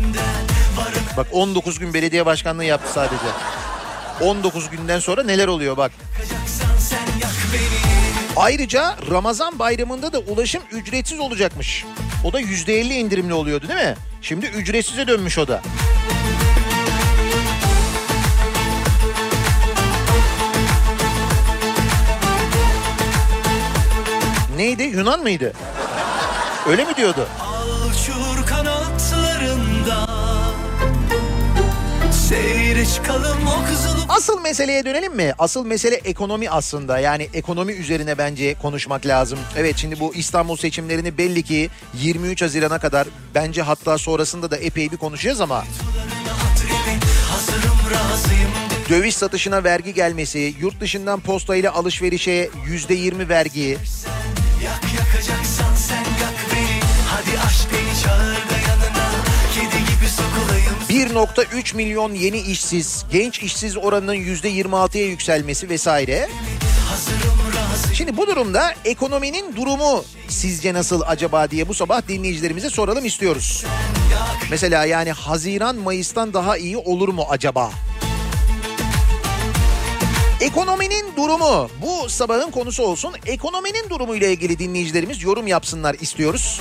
[1.17, 3.27] Bak 19 gün belediye başkanlığı yaptı sadece.
[4.21, 5.93] 19 günden sonra neler oluyor bak.
[8.37, 11.85] Ayrıca Ramazan bayramında da ulaşım ücretsiz olacakmış.
[12.25, 13.95] O da %50 indirimli oluyordu değil mi?
[14.23, 15.63] Şimdi ücretsize dönmüş o da.
[24.57, 24.83] Neydi?
[24.83, 25.53] Yunan mıydı?
[26.69, 27.27] Öyle mi diyordu?
[27.41, 30.07] Al uçur kanatlarında.
[32.13, 35.35] Seyre çıkalım o kızılı Asıl meseleye dönelim mi?
[35.39, 36.99] Asıl mesele ekonomi aslında.
[36.99, 39.39] Yani ekonomi üzerine bence konuşmak lazım.
[39.57, 44.91] Evet şimdi bu İstanbul seçimlerini belli ki 23 Haziran'a kadar bence hatta sonrasında da epey
[44.91, 45.65] bir konuşacağız ama
[48.89, 53.79] döviz satışına vergi gelmesi, yurt dışından postayla alışverişe yüzde yirmi vergi,
[54.65, 56.05] Yak yakacaksan sen
[60.93, 66.29] 1.3 milyon yeni işsiz, genç işsiz oranının %26'ya yükselmesi vesaire.
[67.95, 73.65] Şimdi bu durumda ekonominin durumu sizce nasıl acaba diye bu sabah dinleyicilerimize soralım istiyoruz.
[74.51, 77.71] Mesela yani Haziran Mayıs'tan daha iyi olur mu acaba?
[80.41, 83.15] Ekonominin durumu bu sabahın konusu olsun.
[83.27, 86.61] Ekonominin durumuyla ilgili dinleyicilerimiz yorum yapsınlar istiyoruz.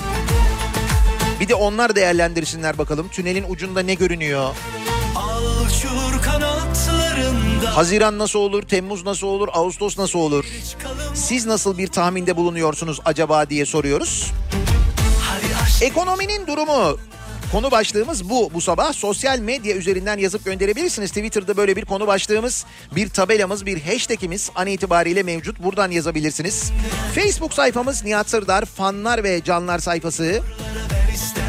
[1.41, 3.09] Bir de onlar değerlendirsinler bakalım.
[3.09, 4.55] Tünelin ucunda ne görünüyor?
[7.65, 10.45] Haziran nasıl olur, Temmuz nasıl olur, Ağustos nasıl olur?
[11.13, 14.31] Siz nasıl bir tahminde bulunuyorsunuz acaba diye soruyoruz.
[15.81, 16.97] Ekonominin durumu
[17.51, 18.53] Konu başlığımız bu.
[18.53, 21.09] Bu sabah sosyal medya üzerinden yazıp gönderebilirsiniz.
[21.09, 25.63] Twitter'da böyle bir konu başlığımız, bir tabelamız, bir hashtagimiz an itibariyle mevcut.
[25.63, 26.71] Buradan yazabilirsiniz.
[27.15, 30.41] Facebook sayfamız Nihat Sırdar fanlar ve canlar sayfası.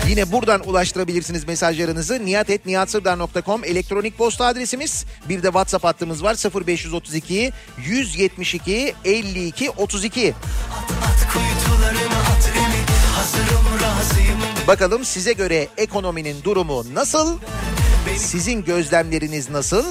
[0.08, 2.24] Yine buradan ulaştırabilirsiniz mesajlarınızı.
[2.24, 5.04] niyatetniyatsırdar.com elektronik posta adresimiz.
[5.28, 6.36] Bir de WhatsApp hattımız var
[6.66, 7.52] 0532
[7.86, 10.28] 172 52 32.
[10.28, 11.81] at at
[14.68, 17.38] Bakalım size göre ekonominin durumu nasıl?
[18.16, 19.84] Sizin gözlemleriniz nasıl?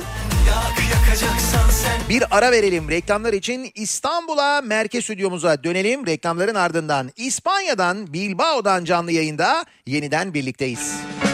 [2.10, 6.06] Bir ara verelim reklamlar için İstanbul'a merkez stüdyomuza dönelim.
[6.08, 10.94] Reklamların ardından İspanya'dan Bilbao'dan canlı yayında yeniden birlikteyiz.
[11.22, 11.31] Kafa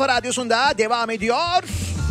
[0.00, 1.62] kafa radyosunda devam ediyor.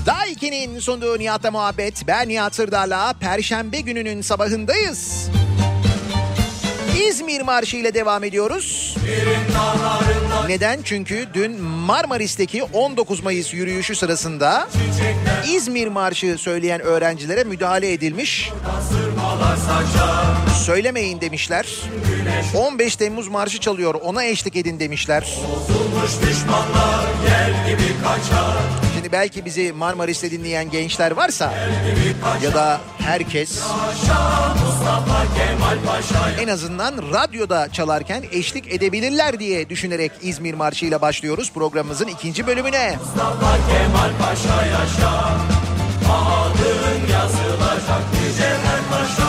[0.06, 2.08] Daiki'nin sunduğu Nihat'la muhabbet.
[2.08, 5.30] Ben Nihat Sırdar'la Perşembe gününün sabahındayız.
[7.08, 8.96] İzmir Marşı ile devam ediyoruz.
[10.48, 10.80] Neden?
[10.84, 14.68] Çünkü dün Marmaris'teki 19 Mayıs yürüyüşü sırasında
[15.48, 18.52] İzmir Marşı söyleyen öğrencilere müdahale edilmiş.
[20.66, 21.66] Söylemeyin demişler.
[22.56, 25.38] 15 Temmuz Marşı çalıyor ona eşlik edin demişler.
[29.00, 31.54] Şimdi belki bizi Marmaris'te dinleyen gençler varsa
[32.44, 33.60] ya da herkes
[36.40, 42.96] en azından radyoda çalarken eşlik edebilirler diye düşünerek İzmir Marşı ile başlıyoruz programımızın ikinci bölümüne.
[48.30, 49.29] İzmir'in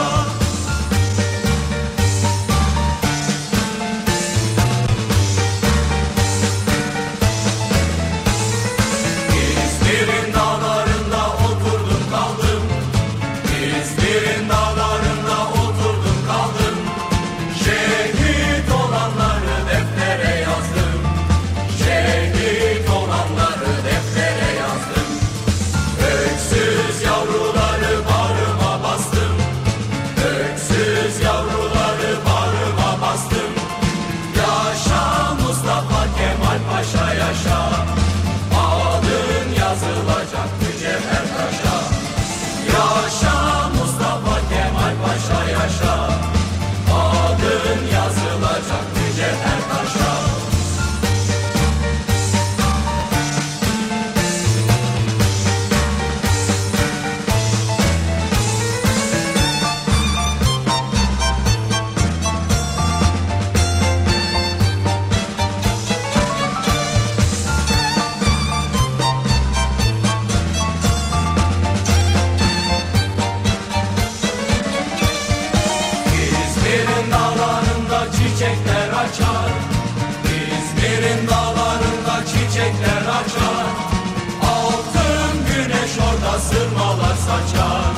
[86.51, 87.93] sırmalar saçar.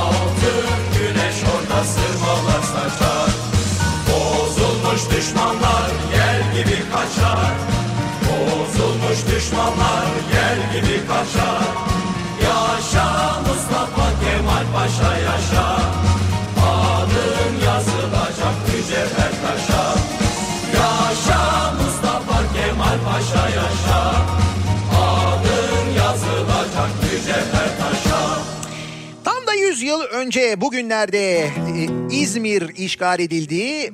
[0.00, 3.30] Altın güneş orada sırmalar saçar.
[4.08, 7.52] Bozulmuş düşmanlar gel gibi kaçar.
[8.28, 11.77] Bozulmuş düşmanlar gel gibi kaçar
[29.98, 31.50] yıl önce bugünlerde e,
[32.10, 33.92] İzmir işgal edildi.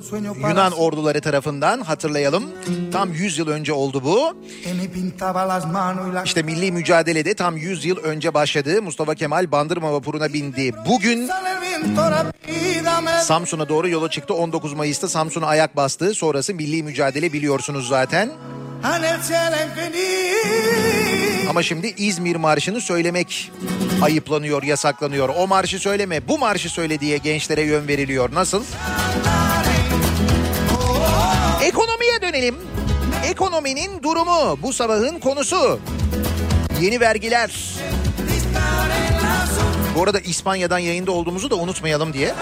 [0.50, 2.44] Yunan orduları tarafından hatırlayalım.
[2.92, 4.36] Tam 100 yıl önce oldu bu.
[6.24, 8.82] İşte milli mücadelede tam 100 yıl önce başladı.
[8.82, 10.72] Mustafa Kemal Bandırma vapuruna bindi.
[10.88, 11.28] Bugün
[13.22, 14.34] Samsun'a doğru yola çıktı.
[14.34, 16.14] 19 Mayıs'ta Samsun'a ayak bastı.
[16.14, 18.30] Sonrası milli mücadele biliyorsunuz zaten.
[21.50, 23.52] Ama şimdi İzmir Marşı'nı söylemek
[24.02, 25.28] ayıplanıyor, yasaklanıyor.
[25.36, 28.34] O marşı söyleme, bu marşı söyle diye gençlere yön veriliyor.
[28.34, 28.64] Nasıl?
[31.62, 32.56] Ekonomiye dönelim.
[33.26, 35.80] Ekonominin durumu bu sabahın konusu.
[36.80, 37.50] Yeni vergiler.
[39.96, 42.34] Bu arada İspanya'dan yayında olduğumuzu da unutmayalım diye.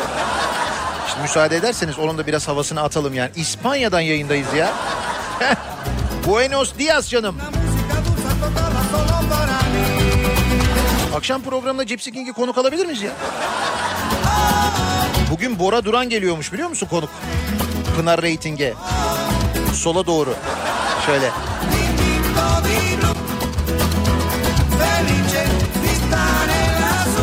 [1.10, 3.30] Şimdi müsaade ederseniz onun da biraz havasını atalım yani.
[3.36, 4.72] İspanya'dan yayındayız ya.
[6.26, 7.36] Buenos dias canım.
[11.16, 13.10] Akşam programında Gypsy King'i konuk alabilir miyiz ya?
[15.30, 17.10] Bugün Bora Duran geliyormuş biliyor musun konuk?
[17.96, 18.74] Pınar Rating'e.
[19.74, 20.34] Sola doğru.
[21.06, 21.30] Şöyle.
[24.78, 25.44] Felice
[25.82, 27.22] di stare lassù.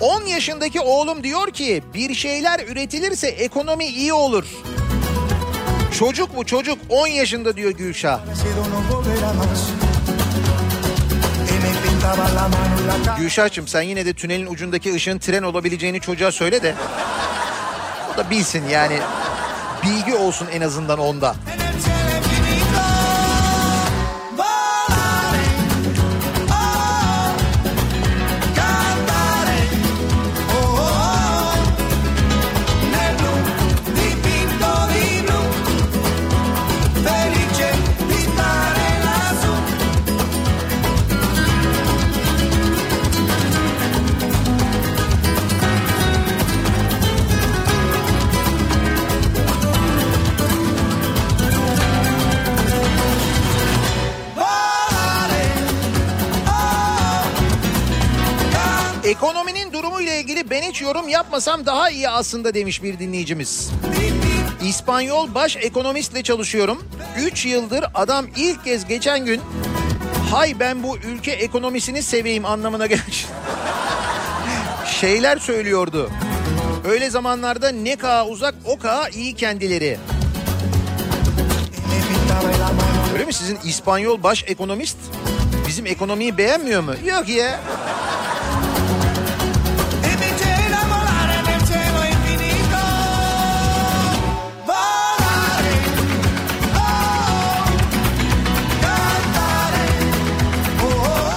[0.00, 4.44] 10 yaşındaki oğlum diyor ki bir şeyler üretilirse ekonomi iyi olur.
[5.98, 8.20] Çocuk bu çocuk 10 yaşında diyor Gülşah.
[13.18, 16.74] Gülşah'cığım sen yine de tünelin ucundaki ışığın tren olabileceğini çocuğa söyle de.
[18.14, 18.98] O da bilsin yani.
[19.84, 21.34] Bilgi olsun en azından onda.
[21.52, 22.03] En
[59.04, 63.70] Ekonominin durumu ile ilgili ben hiç yorum yapmasam daha iyi aslında demiş bir dinleyicimiz.
[64.62, 66.84] İspanyol baş ekonomistle çalışıyorum.
[67.18, 69.40] 3 yıldır adam ilk kez geçen gün
[70.30, 73.26] hay ben bu ülke ekonomisini seveyim anlamına gelmiş.
[75.00, 76.10] Şeyler söylüyordu.
[76.88, 79.98] Öyle zamanlarda ne kadar uzak o kadar iyi kendileri.
[83.14, 84.96] Öyle mi sizin İspanyol baş ekonomist
[85.68, 86.94] bizim ekonomiyi beğenmiyor mu?
[87.06, 87.60] Yok ya.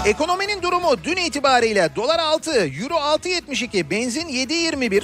[0.07, 5.03] Ekonominin durumu dün itibariyle dolar 6, euro 6.72, benzin 7.21,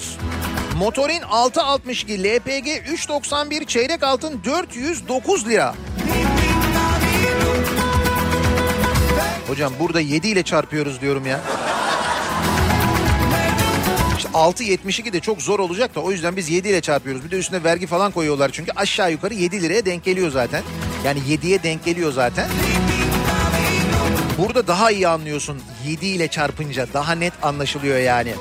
[0.77, 5.75] motorin 6.62, LPG 3.91, çeyrek altın 409 lira.
[9.47, 11.39] Hocam burada 7 ile çarpıyoruz diyorum ya.
[14.17, 17.25] İşte 6.72 de çok zor olacak da o yüzden biz 7 ile çarpıyoruz.
[17.25, 20.63] Bir de üstüne vergi falan koyuyorlar çünkü aşağı yukarı 7 liraya denk geliyor zaten.
[21.05, 22.47] Yani 7'ye denk geliyor zaten.
[24.43, 28.33] Burada daha iyi anlıyorsun 7 ile çarpınca daha net anlaşılıyor yani.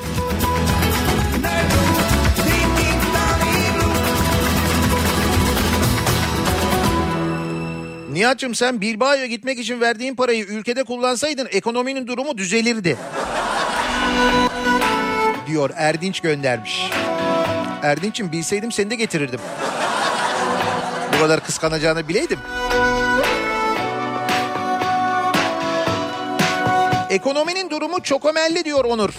[8.12, 12.96] Nihat'cığım sen Bilbao'ya gitmek için verdiğin parayı ülkede kullansaydın ekonominin durumu düzelirdi.
[15.46, 16.90] Diyor Erdinç göndermiş.
[17.82, 19.40] Erdinç'im bilseydim seni de getirirdim.
[21.12, 22.38] Bu kadar kıskanacağını bileydim.
[27.12, 29.10] Ekonominin durumu çok ömelli diyor Onur.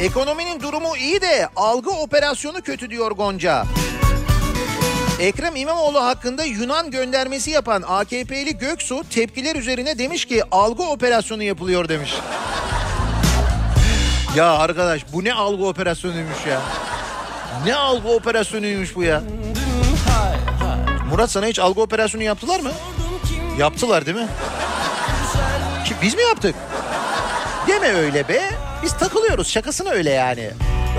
[0.00, 3.64] Ekonominin durumu iyi de algı operasyonu kötü diyor Gonca.
[5.20, 11.88] Ekrem İmamoğlu hakkında Yunan göndermesi yapan AKP'li Göksu tepkiler üzerine demiş ki algı operasyonu yapılıyor
[11.88, 12.14] demiş.
[14.36, 16.60] Ya arkadaş bu ne algı operasyonuymuş ya.
[17.64, 19.22] Ne algı operasyonuymuş bu ya.
[21.10, 22.70] Murat sana hiç algı operasyonu yaptılar mı?
[23.58, 24.28] Yaptılar değil mi?
[25.86, 26.54] Ki biz mi yaptık?
[27.68, 28.50] Deme öyle be.
[28.82, 30.50] Biz takılıyoruz şakasına öyle yani.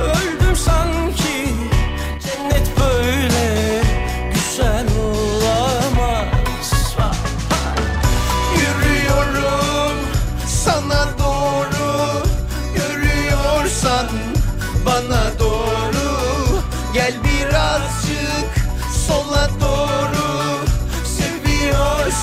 [0.02, 1.25] Öldüm sanki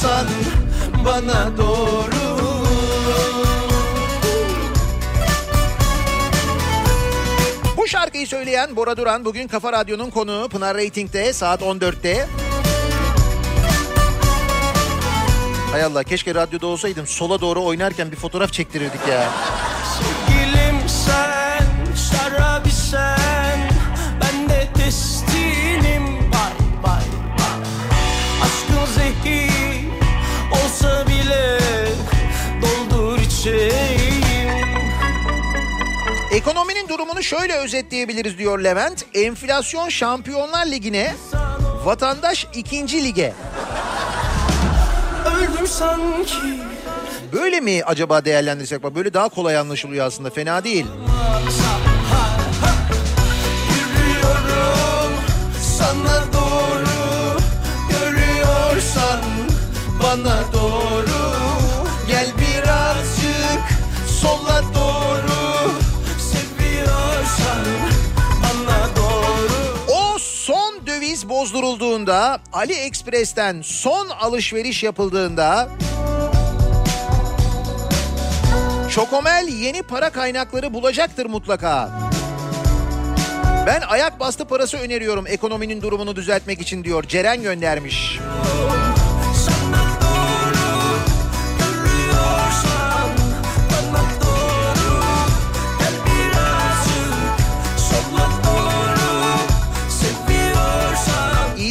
[0.02, 0.26] Seviyorsan
[1.04, 2.12] bana doğru
[7.76, 12.26] Bu şarkıyı söyleyen Bora Duran bugün Kafa Radyo'nun konuğu Pınar Rating'de saat 14'te.
[15.72, 19.28] Hay Hay Allah keşke radyoda olsaydım sola doğru oynarken bir fotoğraf çektirirdik ya.
[33.42, 34.22] İçeyim
[36.32, 39.04] Ekonominin durumunu şöyle özetleyebiliriz diyor Levent.
[39.14, 41.14] Enflasyon Şampiyonlar Ligi'ne,
[41.84, 43.34] vatandaş ikinci lige.
[45.26, 46.60] Öldüm sanki
[47.32, 48.82] Böyle mi acaba değerlendirsek?
[48.82, 50.86] Bak böyle daha kolay anlaşılıyor aslında fena değil.
[53.74, 55.12] Yürüyorum
[55.78, 57.38] sana doğru
[57.90, 59.20] Görüyorsan
[60.02, 60.81] bana doğru
[71.42, 75.68] bozdurulduğunda, AliExpress'ten son alışveriş yapıldığında
[78.90, 81.90] Çokomel yeni para kaynakları bulacaktır mutlaka.
[83.66, 87.04] Ben ayak bastı parası öneriyorum ekonominin durumunu düzeltmek için diyor.
[87.08, 88.18] Ceren göndermiş.
[88.22, 88.91] Sana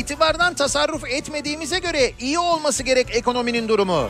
[0.01, 4.07] İtibardan tasarruf etmediğimize göre iyi olması gerek ekonominin durumu.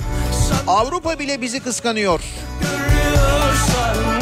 [0.67, 2.21] Avrupa bile bizi kıskanıyor.
[2.61, 4.20] Görüyorsan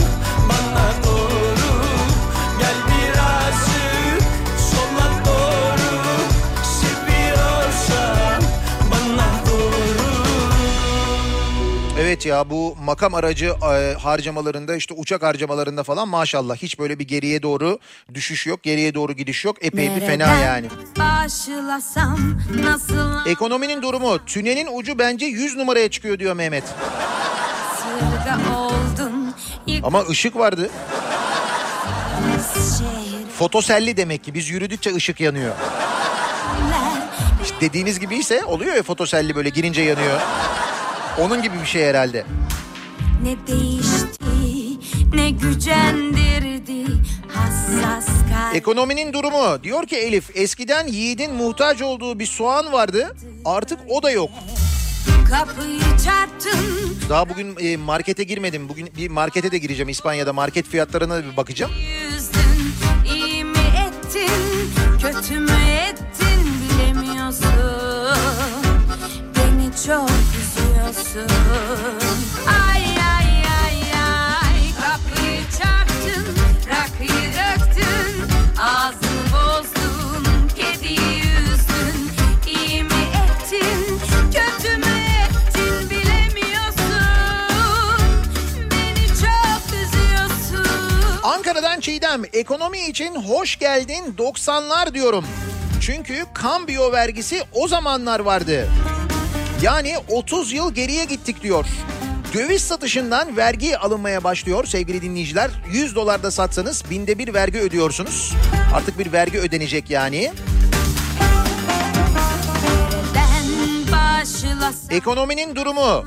[12.09, 17.07] Evet ya bu makam aracı e, harcamalarında işte uçak harcamalarında falan maşallah hiç böyle bir
[17.07, 17.79] geriye doğru
[18.13, 18.63] düşüş yok.
[18.63, 19.55] Geriye doğru gidiş yok.
[19.61, 20.67] Epey bir fena yani.
[22.63, 26.63] Nasıl Ekonominin durumu tünelin ucu bence 100 numaraya çıkıyor diyor Mehmet.
[28.55, 29.35] oldun
[29.83, 30.69] Ama ışık vardı.
[33.37, 35.55] Fotoselli demek ki biz yürüdükçe ışık yanıyor.
[37.43, 40.19] İşte dediğiniz gibi ise oluyor ya fotoselli böyle girince yanıyor.
[41.17, 42.25] Onun gibi bir şey herhalde.
[43.23, 44.19] Ne değişti
[45.13, 46.85] ne gücendirdi
[47.27, 53.79] hassas kalp Ekonominin durumu diyor ki Elif eskiden yiğidin muhtaç olduğu bir soğan vardı artık
[53.89, 54.29] o da yok.
[55.29, 58.69] Kapıyı çarptın Daha bugün e, markete girmedim.
[58.69, 60.33] Bugün bir markete de gireceğim İspanya'da.
[60.33, 61.71] Market fiyatlarına da bir bakacağım.
[71.09, 71.27] Üzüyorsun
[72.47, 74.61] Ay ay ay ay.
[74.81, 76.25] Kapıyı çarptın
[76.69, 78.23] rakıyı döktün.
[78.61, 82.11] Ağzını bozdun kediyi üzdün.
[82.47, 83.99] İyi mi ettin
[84.33, 84.95] kötü mü
[85.25, 86.81] ettin bilemiyorsun.
[88.71, 91.19] Beni çok üzüyorsun.
[91.23, 95.25] Ankara'dan Çiğdem ekonomi için hoş geldin 90'lar diyorum.
[95.81, 98.67] Çünkü kambiyo vergisi o zamanlar vardı.
[99.61, 101.65] Yani 30 yıl geriye gittik diyor.
[102.33, 105.51] Döviz satışından vergi alınmaya başlıyor sevgili dinleyiciler.
[105.71, 108.33] 100 dolarda satsanız binde bir vergi ödüyorsunuz.
[108.73, 110.31] Artık bir vergi ödenecek yani.
[114.89, 116.05] Ekonominin durumu.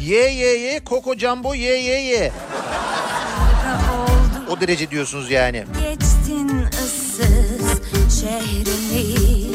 [0.00, 2.32] Ye ye ye Koko Jumbo ye ye ye.
[4.50, 5.64] O derece diyorsunuz yani.
[5.80, 9.45] Geçtin ıssız şehrimi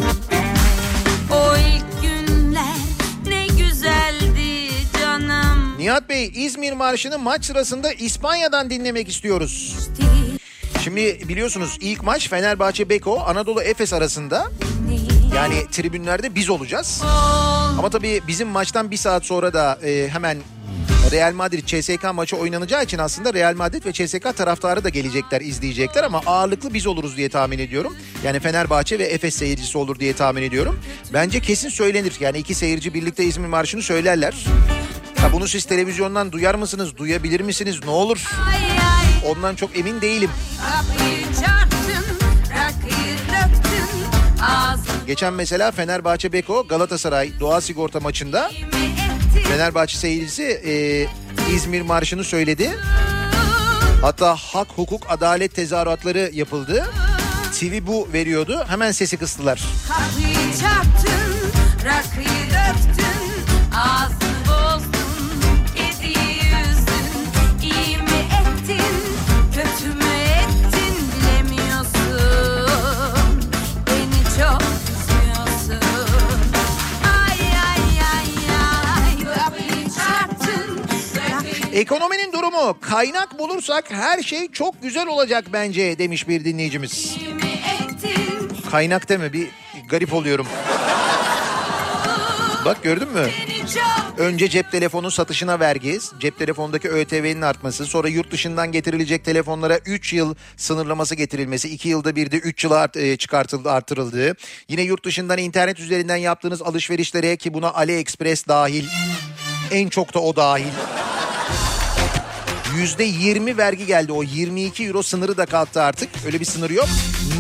[5.82, 9.78] Nihat Bey İzmir Marşı'nı maç sırasında İspanya'dan dinlemek istiyoruz.
[10.84, 14.52] Şimdi biliyorsunuz ilk maç Fenerbahçe Beko Anadolu Efes arasında.
[15.36, 17.02] Yani tribünlerde biz olacağız.
[17.78, 20.38] Ama tabii bizim maçtan bir saat sonra da e, hemen
[21.12, 26.04] Real Madrid CSK maçı oynanacağı için aslında Real Madrid ve CSK taraftarı da gelecekler, izleyecekler
[26.04, 27.98] ama ağırlıklı biz oluruz diye tahmin ediyorum.
[28.24, 30.80] Yani Fenerbahçe ve Efes seyircisi olur diye tahmin ediyorum.
[31.14, 32.14] Bence kesin söylenir.
[32.20, 34.46] Yani iki seyirci birlikte İzmir Marşı'nı söylerler.
[35.22, 37.80] Ha bunu siz televizyondan duyar mısınız, duyabilir misiniz?
[37.86, 38.26] Ne olur?
[39.26, 40.30] Ondan çok emin değilim.
[45.08, 48.52] Geçen mesela Fenerbahçe Beko Galatasaray Doğa Sigorta maçında
[49.48, 52.72] Fenerbahçe seyircisi e, İzmir Marşı'nı söyledi.
[54.02, 56.86] Hatta hak, hukuk, adalet tezahüratları yapıldı.
[57.60, 58.66] TV bu veriyordu.
[58.68, 59.62] Hemen sesi kıstılar.
[59.88, 61.52] Kapıyı çarptın,
[61.86, 63.32] rakıyı döktün,
[63.76, 64.21] ağzını
[81.74, 87.18] Ekonominin durumu kaynak bulursak her şey çok güzel olacak bence demiş bir dinleyicimiz.
[88.72, 89.48] Kaynak deme bir
[89.90, 90.48] garip oluyorum.
[92.66, 93.28] Bak gördün mü?
[94.18, 100.14] Önce cep telefonu satışına vergi, cep telefonundaki ÖTV'nin artması, sonra yurt dışından getirilecek telefonlara 3
[100.14, 104.36] yıl sınırlaması getirilmesi, 2 yılda bir de 3 yıla art, e, çıkartıldı, artırıldığı,
[104.68, 108.86] yine yurt dışından internet üzerinden yaptığınız alışverişlere ki buna AliExpress dahil,
[109.72, 110.72] en çok da o dahil.
[112.78, 116.88] Yüzde 20 vergi geldi o 22 euro sınırı da kalktı artık öyle bir sınır yok.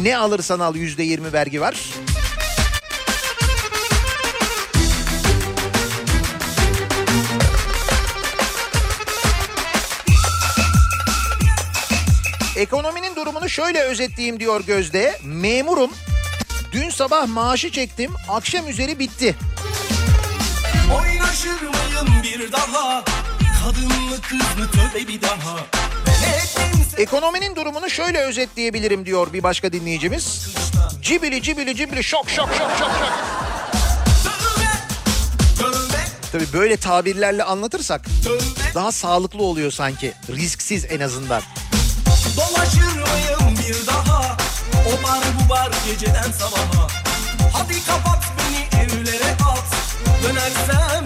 [0.02, 1.76] Ne alırsan al yüzde 20 vergi var.
[12.56, 15.20] Ekonominin durumunu şöyle özetleyeyim diyor Gözde.
[15.24, 15.92] Memurum.
[16.72, 18.12] Dün sabah maaşı çektim.
[18.30, 19.36] Akşam üzeri bitti.
[20.96, 23.04] Oynaşır mıyım bir daha
[26.97, 30.47] Ekonominin durumunu şöyle özetleyebilirim diyor bir başka dinleyicimiz.
[31.01, 33.11] Cibili cibili cibili şok şok şok şok şok.
[36.32, 38.01] Tabii böyle tabirlerle anlatırsak
[38.76, 40.13] daha sağlıklı oluyor sanki.
[40.30, 41.41] Risksiz en azından.
[42.38, 44.38] Dolaşır mıyım bir daha
[44.74, 46.88] O bar bu bar geceden sabaha
[47.53, 49.63] Hadi kapat beni evlere at
[50.24, 51.01] Dönersem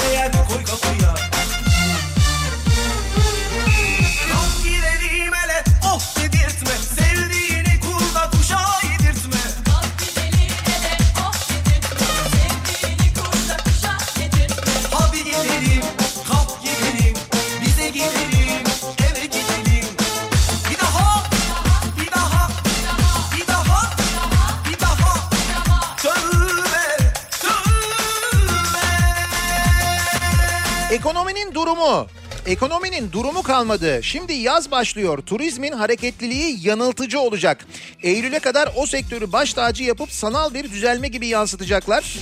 [31.76, 32.08] durumu.
[32.46, 34.04] Ekonominin durumu kalmadı.
[34.04, 35.18] Şimdi yaz başlıyor.
[35.18, 37.66] Turizmin hareketliliği yanıltıcı olacak.
[38.04, 42.18] Eylül'e kadar o sektörü baş tacı yapıp sanal bir düzelme gibi yansıtacaklar.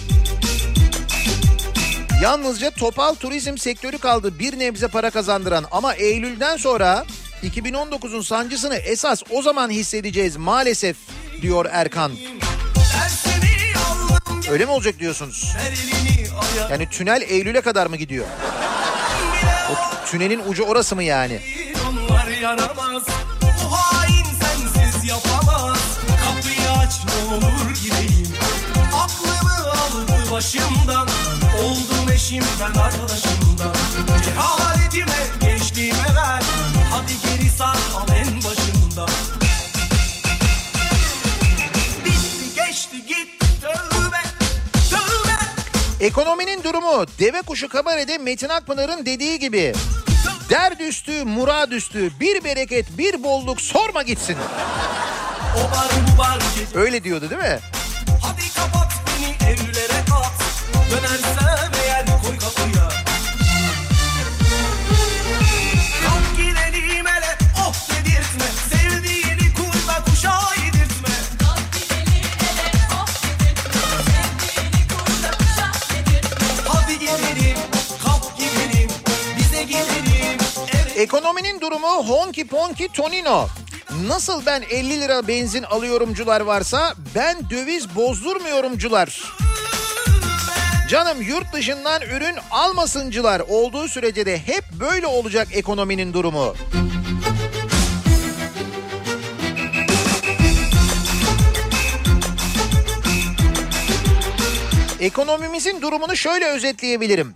[2.22, 7.06] Yalnızca topal turizm sektörü kaldı bir nebze para kazandıran ama Eylül'den sonra
[7.44, 10.98] 2019'un sancısını esas o zaman hissedeceğiz maalesef
[11.42, 12.12] diyor Erkan.
[14.52, 15.56] Öyle mi olacak diyorsunuz?
[16.72, 18.26] Yani tünel Eylül'e kadar mı gidiyor?
[20.06, 21.40] Tünelin ucu orası mı yani?
[21.90, 23.04] Onlar yaramaz.
[23.42, 25.80] Bu hain sensiz yapamaz.
[26.26, 28.28] Kapıyı aç ne olur gireyim
[28.96, 31.08] Aklımı aldı başımdan.
[31.64, 33.74] Oldum eşimden arkadaşımdan.
[34.26, 36.44] Cehaletime gençliğime ver.
[36.92, 39.10] Hadi geri sar al en başından
[46.04, 49.74] Ekonominin durumu deve kuşu kabarede Metin Akpınar'ın dediği gibi.
[50.50, 54.38] Derd üstü, murad üstü, bir bereket, bir bolluk sorma gitsin.
[56.76, 57.60] Öyle diyordu değil mi?
[58.22, 60.34] Hadi kapat beni evlere at
[60.92, 61.43] Dönersem
[82.08, 83.48] honki ponki tonino.
[84.08, 89.24] Nasıl ben 50 lira benzin alıyorumcular varsa ben döviz bozdurmuyorumcular.
[90.90, 96.56] Canım yurt dışından ürün almasıncılar olduğu sürece de hep böyle olacak ekonominin durumu.
[105.00, 107.34] Ekonomimizin durumunu şöyle özetleyebilirim.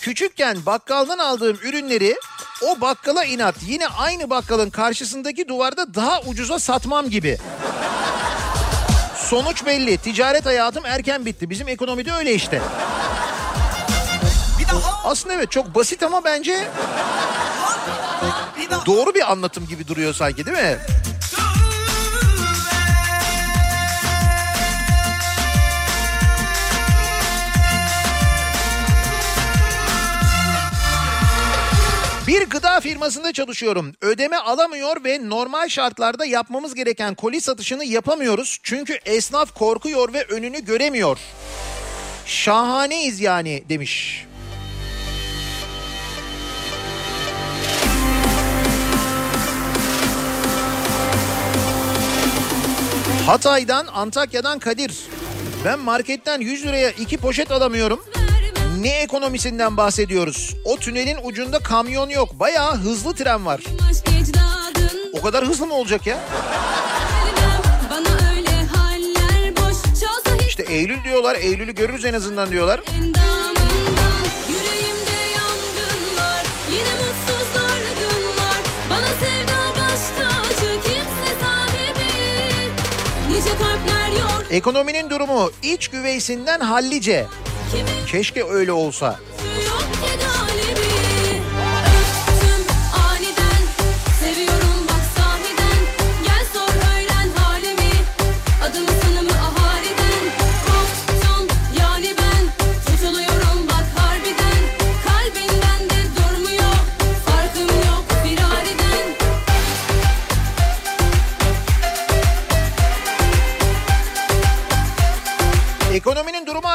[0.00, 2.16] Küçükken bakkaldan aldığım ürünleri
[2.62, 7.38] o bakkala inat yine aynı bakkalın karşısındaki duvarda daha ucuza satmam gibi.
[9.16, 9.98] Sonuç belli.
[9.98, 11.50] Ticaret hayatım erken bitti.
[11.50, 12.60] Bizim ekonomide öyle işte.
[15.04, 16.68] Aslında evet çok basit ama bence
[18.86, 20.78] doğru bir anlatım gibi duruyor sanki değil mi?
[32.30, 33.92] Bir gıda firmasında çalışıyorum.
[34.00, 38.58] Ödeme alamıyor ve normal şartlarda yapmamız gereken koli satışını yapamıyoruz.
[38.62, 41.18] Çünkü esnaf korkuyor ve önünü göremiyor.
[42.26, 44.26] Şahaneyiz yani demiş.
[53.26, 54.98] Hatay'dan Antakya'dan Kadir.
[55.64, 58.04] Ben marketten 100 liraya iki poşet alamıyorum.
[58.80, 60.56] Ne ekonomisinden bahsediyoruz?
[60.64, 62.40] O tünelin ucunda kamyon yok.
[62.40, 63.60] Bayağı hızlı tren var.
[65.12, 66.18] O kadar hızlı mı olacak ya?
[70.48, 71.34] İşte Eylül diyorlar.
[71.34, 72.80] Eylül'ü görürüz en azından diyorlar.
[84.50, 87.26] Ekonominin durumu iç güveysinden hallice.
[88.06, 89.18] Keşke öyle olsa.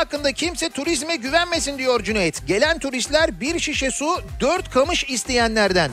[0.06, 2.48] Hakkında kimse turizme güvenmesin diyor Cüneyt.
[2.48, 5.92] Gelen turistler bir şişe su dört kamış isteyenlerden.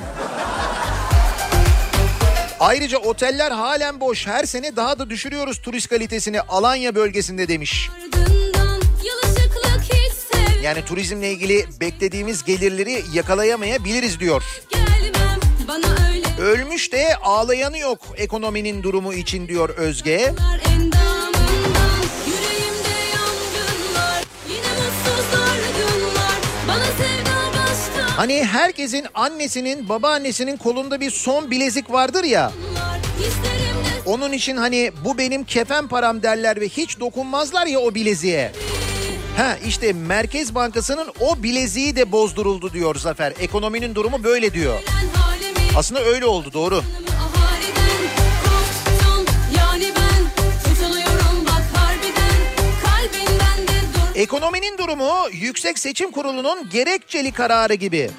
[2.60, 4.26] Ayrıca oteller halen boş.
[4.26, 7.90] Her sene daha da düşürüyoruz turist kalitesini Alanya bölgesinde demiş.
[10.62, 14.43] Yani turizmle ilgili beklediğimiz gelirleri yakalayamayabiliriz diyor.
[16.40, 20.12] Ölmüş de ağlayanı yok ekonominin durumu için diyor Özge.
[20.12, 20.91] endamından
[28.16, 32.52] Hani herkesin annesinin babaannesinin kolunda bir son bilezik vardır ya.
[34.06, 38.52] Onun için hani bu benim kefen param derler ve hiç dokunmazlar ya o bileziğe.
[39.36, 43.32] Ha işte Merkez Bankası'nın o bileziği de bozduruldu diyor Zafer.
[43.40, 44.82] Ekonominin durumu böyle diyor.
[45.76, 46.82] Aslında öyle oldu doğru.
[54.23, 58.11] Ekonominin durumu Yüksek Seçim Kurulu'nun gerekçeli kararı gibi.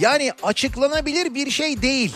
[0.00, 2.14] Yani açıklanabilir bir şey değil.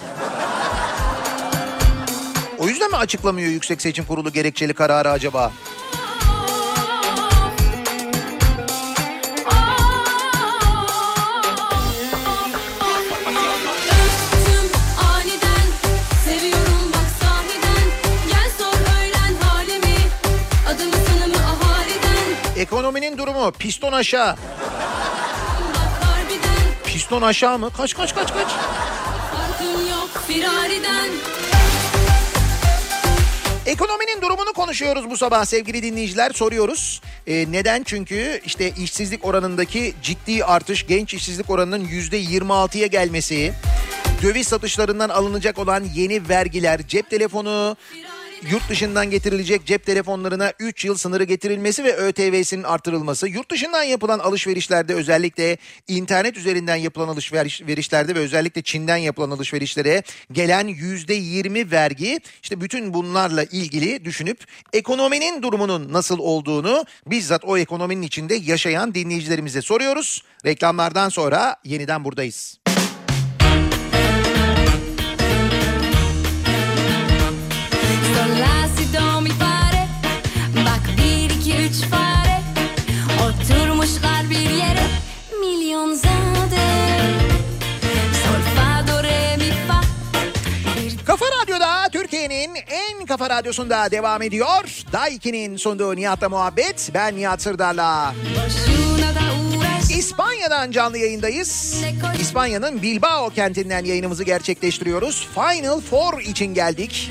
[2.58, 5.52] O yüzden mi açıklamıyor Yüksek Seçim Kurulu gerekçeli kararı acaba?
[22.66, 24.36] Ekonominin durumu piston aşağı.
[26.86, 27.70] Piston aşağı mı?
[27.76, 28.48] Kaç kaç kaç kaç.
[33.66, 37.00] Ekonominin durumunu konuşuyoruz bu sabah sevgili dinleyiciler soruyoruz.
[37.26, 37.82] Ee, neden?
[37.82, 43.52] Çünkü işte işsizlik oranındaki ciddi artış genç işsizlik oranının yüzde 26'ya gelmesi,
[44.22, 47.76] döviz satışlarından alınacak olan yeni vergiler, cep telefonu,
[48.42, 54.18] yurt dışından getirilecek cep telefonlarına 3 yıl sınırı getirilmesi ve ÖTV'sinin artırılması, yurt dışından yapılan
[54.18, 55.56] alışverişlerde özellikle
[55.88, 60.02] internet üzerinden yapılan alışverişlerde ve özellikle Çin'den yapılan alışverişlere
[60.32, 68.02] gelen %20 vergi işte bütün bunlarla ilgili düşünüp ekonominin durumunun nasıl olduğunu bizzat o ekonominin
[68.02, 70.22] içinde yaşayan dinleyicilerimize soruyoruz.
[70.44, 72.65] Reklamlardan sonra yeniden buradayız.
[93.16, 94.84] Kafa radyosunda devam ediyor.
[94.92, 96.90] Daiki'nin sunduğu Nihat'la muhabbet.
[96.94, 98.14] Ben Nihat Sırdar'la.
[99.90, 101.82] İspanya'dan canlı yayındayız.
[102.20, 105.28] İspanya'nın Bilbao kentinden yayınımızı gerçekleştiriyoruz.
[105.34, 107.10] Final Four için geldik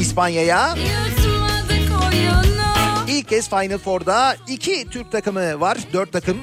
[0.00, 0.74] İspanya'ya.
[3.08, 5.78] İlk kez Final Four'da iki Türk takımı var.
[5.92, 6.36] Dört takım.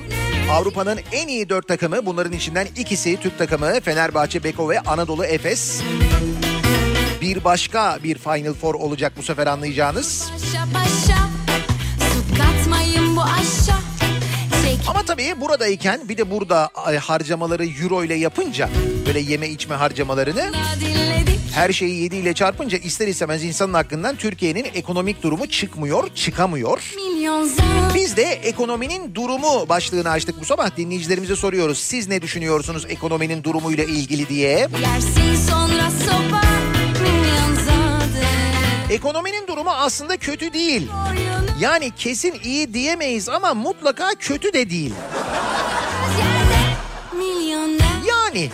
[0.52, 2.06] Avrupa'nın en iyi dört takımı.
[2.06, 3.80] Bunların içinden ikisi Türk takımı.
[3.82, 5.82] Fenerbahçe, Beko ve Anadolu Efes.
[7.24, 10.32] Bir başka bir Final Four olacak bu sefer anlayacağınız.
[10.32, 11.18] Paşa paşa
[12.00, 13.82] Su katmayın bu aşağı
[14.64, 18.70] Çek Ama tabii buradayken bir de burada e, harcamaları euro ile yapınca
[19.08, 20.52] böyle yeme içme harcamalarını
[21.54, 26.94] her şeyi 7 ile çarpınca ister istemez insanın hakkından Türkiye'nin ekonomik durumu çıkmıyor, çıkamıyor.
[27.96, 31.78] Biz de ekonominin durumu başlığını açtık bu sabah dinleyicilerimize soruyoruz.
[31.78, 34.68] Siz ne düşünüyorsunuz ekonominin durumuyla ilgili diye.
[34.82, 36.42] Yersin sonra sopa
[38.94, 40.90] Ekonominin durumu aslında kötü değil.
[41.60, 44.94] Yani kesin iyi diyemeyiz ama mutlaka kötü de değil.
[48.08, 48.50] Yani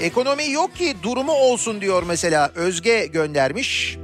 [0.00, 3.98] Ekonomi yok ki durumu olsun diyor mesela Özge göndermiş.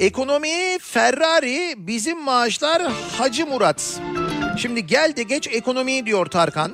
[0.00, 4.00] Ekonomi Ferrari bizim maaşlar Hacı Murat.
[4.58, 6.72] Şimdi gel de geç ekonomiyi diyor Tarkan.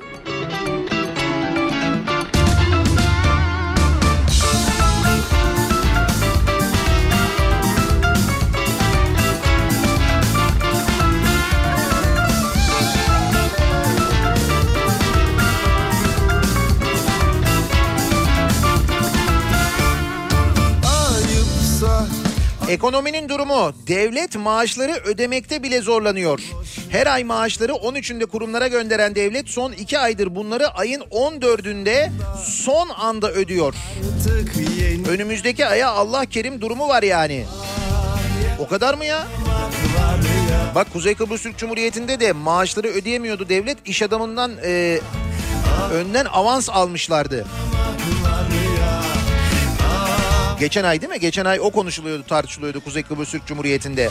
[22.69, 26.39] Ekonominin durumu devlet maaşları ödemekte bile zorlanıyor.
[26.89, 32.09] Her ay maaşları 13'ünde kurumlara gönderen devlet son 2 aydır bunları ayın 14'ünde
[32.45, 33.73] son anda ödüyor.
[35.09, 37.45] Önümüzdeki aya Allah kerim durumu var yani.
[38.59, 39.27] O kadar mı ya?
[40.75, 43.77] Bak Kuzey Kıbrıs Türk Cumhuriyeti'nde de maaşları ödeyemiyordu devlet.
[43.87, 44.99] iş adamından e,
[45.93, 47.45] önden avans almışlardı.
[50.59, 51.19] Geçen ay değil mi?
[51.19, 54.09] Geçen ay o konuşuluyordu, tartışılıyordu Kuzey Kıbrıs Türk Cumhuriyeti'nde.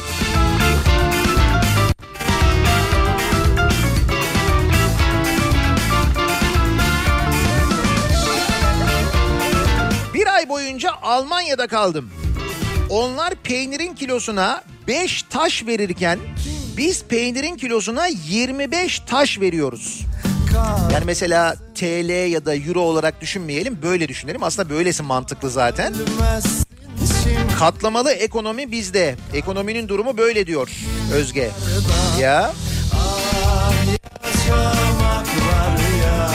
[10.14, 12.10] Bir ay boyunca Almanya'da kaldım.
[12.90, 16.18] Onlar peynirin kilosuna 5 taş verirken
[16.76, 20.04] biz peynirin kilosuna 25 taş veriyoruz.
[20.92, 24.42] Yani mesela TL ya da euro olarak düşünmeyelim böyle düşünelim.
[24.42, 25.94] Aslında böylesi mantıklı zaten.
[27.58, 29.16] Katlamalı ekonomi bizde.
[29.34, 30.70] Ekonominin durumu böyle diyor
[31.12, 31.50] Özge.
[32.20, 32.52] Ya
[33.92, 36.30] yaşamak var ya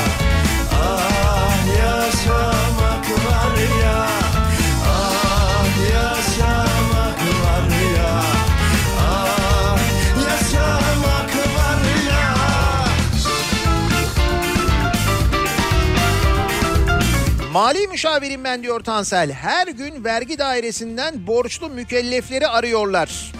[17.59, 19.31] Mali müşavirim ben diyor Tansel.
[19.31, 23.31] Her gün vergi dairesinden borçlu mükellefleri arıyorlar.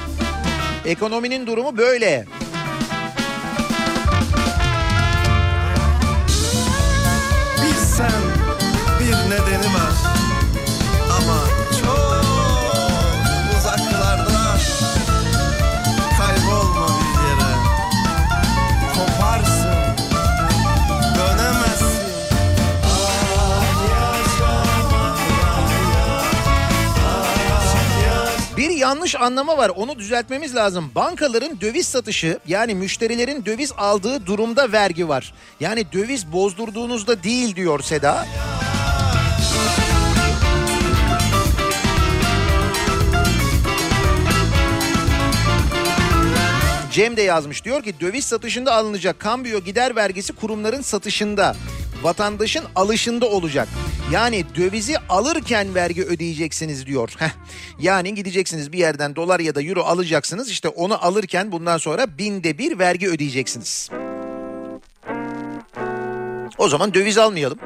[0.86, 2.26] Ekonominin durumu böyle.
[28.90, 30.92] Yanlış anlama var onu düzeltmemiz lazım.
[30.96, 35.34] Bankaların döviz satışı yani müşterilerin döviz aldığı durumda vergi var.
[35.60, 38.26] Yani döviz bozdurduğunuzda değil diyor Seda.
[46.92, 51.56] Cem de yazmış diyor ki döviz satışında alınacak kambiyo gider vergisi kurumların satışında
[52.02, 53.68] vatandaşın alışında olacak.
[54.12, 57.14] Yani dövizi alırken vergi ödeyeceksiniz diyor.
[57.80, 62.58] Yani gideceksiniz bir yerden dolar ya da euro alacaksınız işte onu alırken bundan sonra binde
[62.58, 63.90] bir vergi ödeyeceksiniz.
[66.58, 67.60] O zaman döviz almayalım.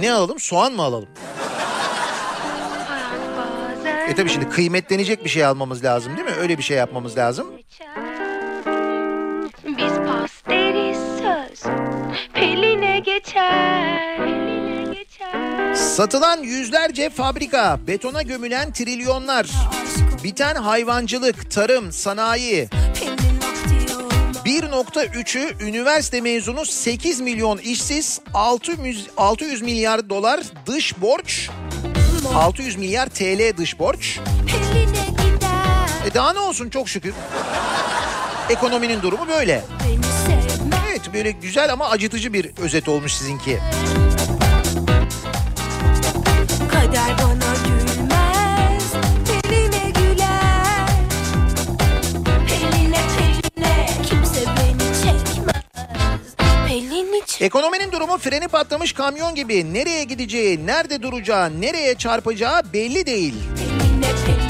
[0.00, 0.40] Ne alalım?
[0.40, 1.08] Soğan mı alalım?
[4.08, 6.34] E tabii şimdi kıymetlenecek bir şey almamız lazım değil mi?
[6.40, 7.46] Öyle bir şey yapmamız lazım.
[9.66, 9.92] Biz
[11.54, 11.72] söz
[12.34, 19.46] Peline geçer Peline geçer Satılan yüzlerce fabrika, betona gömülen trilyonlar,
[20.24, 22.68] biten hayvancılık, tarım, sanayi.
[24.44, 31.50] 1.3'ü üniversite mezunu 8 milyon işsiz, 600, 600 milyar dolar dış borç,
[32.34, 34.18] 600 milyar TL dış borç.
[36.10, 37.14] E daha ne olsun çok şükür.
[38.50, 39.64] Ekonominin durumu böyle.
[39.88, 40.49] Beni
[41.10, 43.58] Evet böyle güzel ama acıtıcı bir özet olmuş sizinki.
[46.72, 48.92] Kader bana gülmez
[49.48, 50.86] Peline güler
[52.48, 56.34] Peline peline Kimse beni çekmez
[56.68, 59.74] Pelin için Ekonominin durumu freni patlamış kamyon gibi.
[59.74, 63.34] Nereye gideceği, nerede duracağı, nereye çarpacağı belli değil.
[63.56, 64.49] Peline peline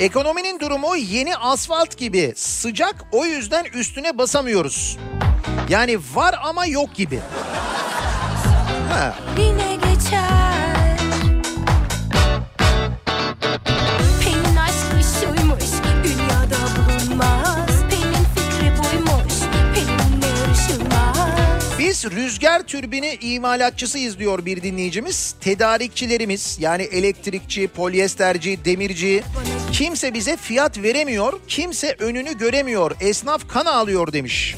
[0.00, 2.32] Ekonominin durumu yeni asfalt gibi.
[2.36, 4.96] Sıcak o yüzden üstüne basamıyoruz.
[5.68, 7.20] Yani var ama yok gibi.
[8.92, 10.98] Ha, Yine geçer.
[14.24, 15.64] Pelin aşkı şuymuş.
[16.04, 17.66] Dünyada bulunmaz.
[17.90, 19.34] Pelin fikri buymuş.
[19.74, 21.78] Pelinle yarışılmaz.
[21.78, 25.34] Biz rüzgar türbini imalatçısıyız diyor bir dinleyicimiz.
[25.40, 29.22] Tedarikçilerimiz yani elektrikçi, polyesterci, demirci
[29.78, 31.32] kimse bize fiyat veremiyor.
[31.48, 32.92] Kimse önünü göremiyor.
[33.00, 34.56] Esnaf kan ağlıyor demiş.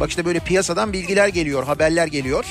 [0.00, 2.44] Bak işte böyle piyasadan bilgiler geliyor, haberler geliyor.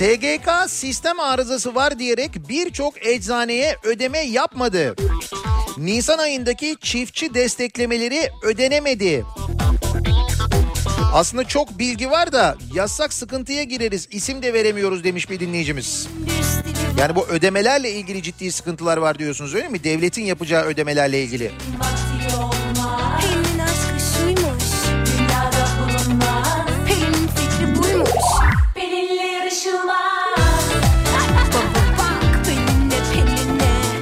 [0.00, 4.94] SGK sistem arızası var diyerek birçok eczaneye ödeme yapmadı.
[5.78, 9.24] Nisan ayındaki çiftçi desteklemeleri ödenemedi.
[11.12, 16.08] Aslında çok bilgi var da yazsak sıkıntıya gireriz isim de veremiyoruz demiş bir dinleyicimiz.
[16.98, 19.84] Yani bu ödemelerle ilgili ciddi sıkıntılar var diyorsunuz öyle mi?
[19.84, 21.50] Devletin yapacağı ödemelerle ilgili.
[21.50, 22.59] Pelin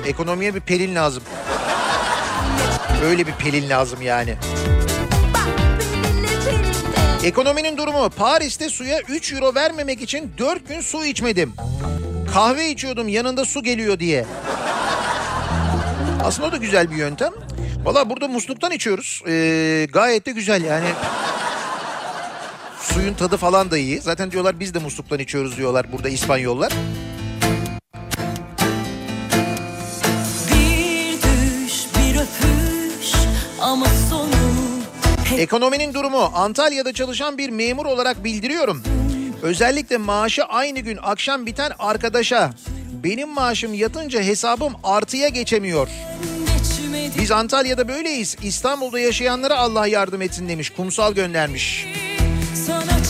[0.09, 1.23] Ekonomiye bir pelin lazım.
[3.05, 4.35] Öyle bir pelin lazım yani.
[7.25, 11.53] Ekonominin durumu Paris'te suya 3 euro vermemek için 4 gün su içmedim.
[12.35, 14.25] Kahve içiyordum yanında su geliyor diye.
[16.25, 17.33] Aslında o da güzel bir yöntem.
[17.85, 19.23] Valla burada musluktan içiyoruz.
[19.27, 20.89] Ee, gayet de güzel yani.
[22.81, 24.01] Suyun tadı falan da iyi.
[24.01, 26.73] Zaten diyorlar biz de musluktan içiyoruz diyorlar burada İspanyollar.
[35.39, 38.83] Ekonominin durumu Antalya'da çalışan bir memur olarak bildiriyorum.
[39.43, 42.51] Özellikle maaşı aynı gün akşam biten arkadaşa
[43.05, 45.89] benim maaşım yatınca hesabım artıya geçemiyor.
[47.21, 48.37] Biz Antalya'da böyleyiz.
[48.43, 50.71] İstanbul'da yaşayanlara Allah yardım etsin demiş.
[50.71, 51.87] Kumsal göndermiş.
[52.67, 53.05] sana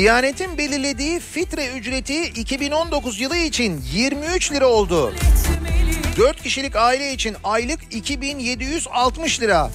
[0.00, 5.12] Diyanet'in belirlediği fitre ücreti 2019 yılı için 23 lira oldu.
[6.16, 9.70] 4 kişilik aile için aylık 2760 lira.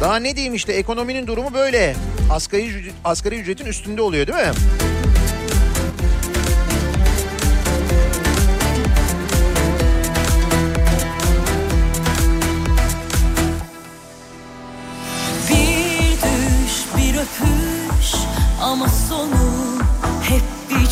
[0.00, 1.96] Daha ne diyeyim işte ekonominin durumu böyle.
[2.32, 4.52] Asgari, asgari ücretin üstünde oluyor değil mi?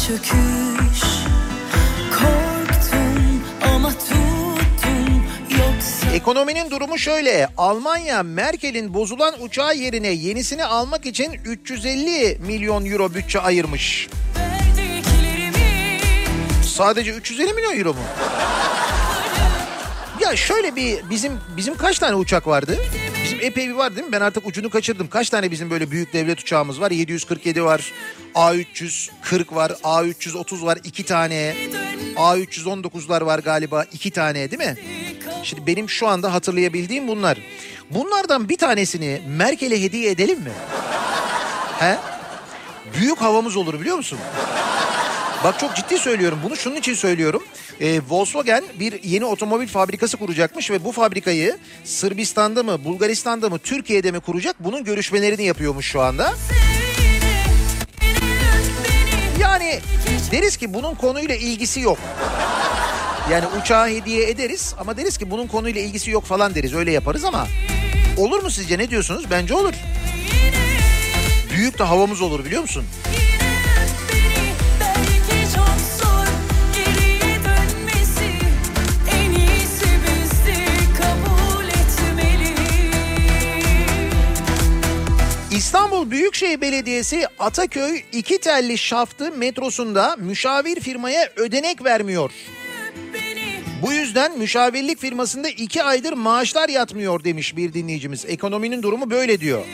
[0.06, 1.02] Çöküş
[2.10, 3.42] Korktum
[3.74, 7.48] ama tuttum yoksa Ekonominin durumu şöyle.
[7.56, 14.08] Almanya Merkel'in bozulan uçağı yerine yenisini almak için 350 milyon euro bütçe ayırmış.
[16.62, 18.00] Sadece 350 milyon euro mu?
[20.20, 22.76] Ya şöyle bir bizim bizim kaç tane uçak vardı?
[22.94, 24.12] Bizim epey bir var değil mi?
[24.12, 25.08] Ben artık ucunu kaçırdım.
[25.08, 26.90] Kaç tane bizim böyle büyük devlet uçağımız var?
[26.90, 27.92] 747 var,
[28.34, 31.54] A340 var, A330 var iki tane.
[32.16, 34.76] A319'lar var galiba iki tane değil mi?
[35.42, 37.38] Şimdi benim şu anda hatırlayabildiğim bunlar.
[37.90, 40.52] Bunlardan bir tanesini Merkel'e hediye edelim mi?
[41.78, 41.98] He?
[42.98, 44.18] Büyük havamız olur biliyor musun?
[45.44, 47.42] Bak çok ciddi söylüyorum bunu şunun için söylüyorum.
[47.80, 54.10] Ee, Volkswagen bir yeni otomobil fabrikası kuracakmış ve bu fabrikayı Sırbistan'da mı Bulgaristan'da mı Türkiye'de
[54.12, 56.34] mi kuracak bunun görüşmelerini yapıyormuş şu anda.
[59.40, 59.80] Yani
[60.32, 61.98] deriz ki bunun konuyla ilgisi yok.
[63.30, 67.24] Yani uçağı hediye ederiz ama deriz ki bunun konuyla ilgisi yok falan deriz öyle yaparız
[67.24, 67.46] ama
[68.16, 69.30] olur mu sizce ne diyorsunuz?
[69.30, 69.74] Bence olur.
[71.56, 72.84] Büyük de havamız olur biliyor musun?
[85.56, 92.30] İstanbul Büyükşehir Belediyesi Ataköy iki telli şaftı metrosunda müşavir firmaya ödenek vermiyor.
[93.82, 98.24] Bu yüzden müşavirlik firmasında iki aydır maaşlar yatmıyor demiş bir dinleyicimiz.
[98.24, 99.64] Ekonominin durumu böyle diyor.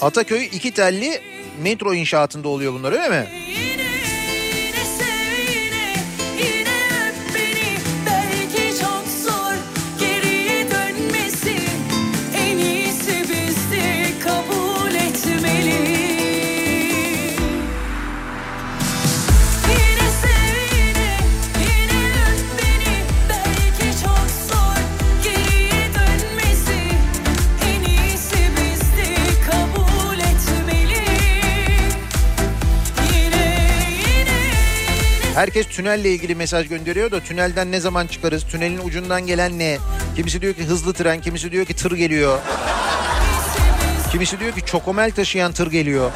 [0.00, 1.20] Ataköy iki telli
[1.62, 3.26] metro inşaatında oluyor bunlar öyle mi?
[3.48, 3.91] Yine
[35.34, 38.44] Herkes tünelle ilgili mesaj gönderiyor da tünelden ne zaman çıkarız?
[38.44, 39.78] Tünelin ucundan gelen ne?
[40.16, 42.38] Kimisi diyor ki hızlı tren, kimisi diyor ki tır geliyor.
[44.10, 46.10] Kimisi diyor ki çokomel taşıyan tır geliyor.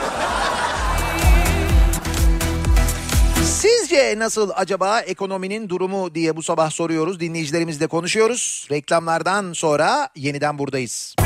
[3.45, 7.21] Sizce nasıl acaba ekonominin durumu diye bu sabah soruyoruz.
[7.21, 8.69] Dinleyicilerimizle konuşuyoruz.
[8.71, 11.17] Reklamlardan sonra yeniden buradayız.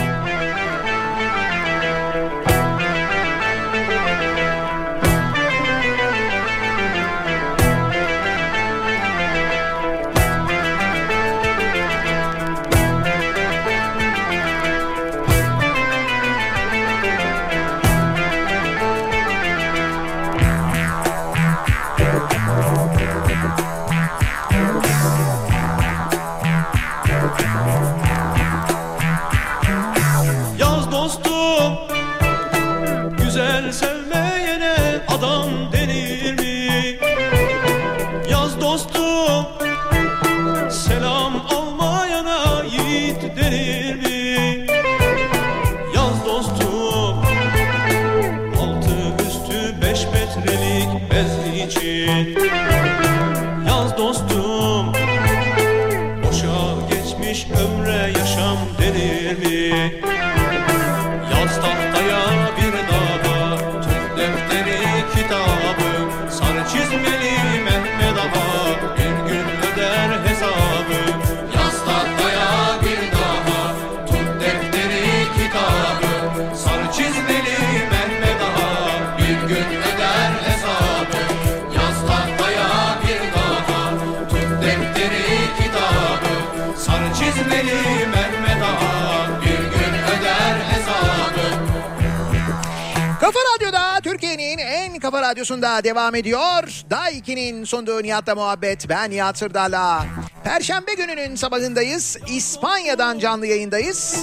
[95.30, 96.82] Radyosunda devam ediyor.
[96.90, 98.88] Daha 2'nin sonunda Nihat'la muhabbet.
[98.88, 100.06] Ben Nihat Sırdar'la.
[100.44, 102.16] Perşembe gününün sabahındayız.
[102.28, 104.16] İspanya'dan canlı yayındayız.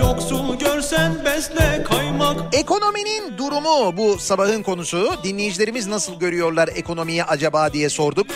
[0.00, 5.12] Yoksul görsen besle kaymak Ekonominin durumu bu sabahın konusu.
[5.24, 8.26] Dinleyicilerimiz nasıl görüyorlar ekonomiyi acaba diye sorduk.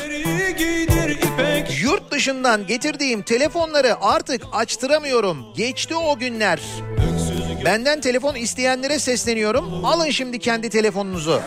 [1.82, 5.46] Yurt dışından getirdiğim telefonları artık açtıramıyorum.
[5.56, 6.60] Geçti o günler.
[7.66, 9.84] Benden telefon isteyenlere sesleniyorum.
[9.84, 11.40] Alın şimdi kendi telefonunuzu.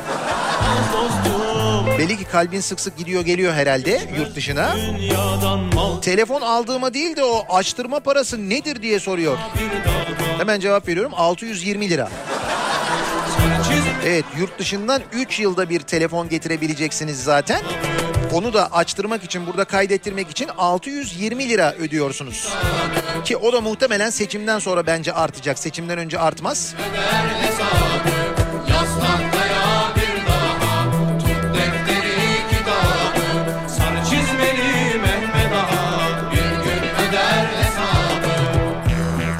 [2.00, 4.76] Belli ki kalbin sık sık gidiyor geliyor herhalde yurt dışına.
[6.02, 9.38] Telefon aldığıma değil de o açtırma parası nedir diye soruyor.
[10.38, 12.10] Hemen cevap veriyorum 620 lira.
[14.06, 17.62] Evet yurt dışından 3 yılda bir telefon getirebileceksiniz zaten.
[18.34, 22.54] Onu da açtırmak için burada kaydettirmek için 620 lira ödüyorsunuz.
[23.26, 25.60] Ki o da muhtemelen seçimden sonra bence artacak.
[25.60, 26.76] Seçimden önce artmaz.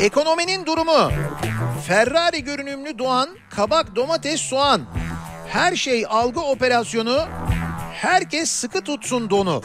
[0.02, 1.12] Ekonominin durumu.
[1.88, 4.82] Ferrari görünümlü Doğan, kabak, domates, soğan.
[5.48, 7.28] Her şey algı operasyonu.
[8.02, 9.62] Herkes sıkı tutsun donu.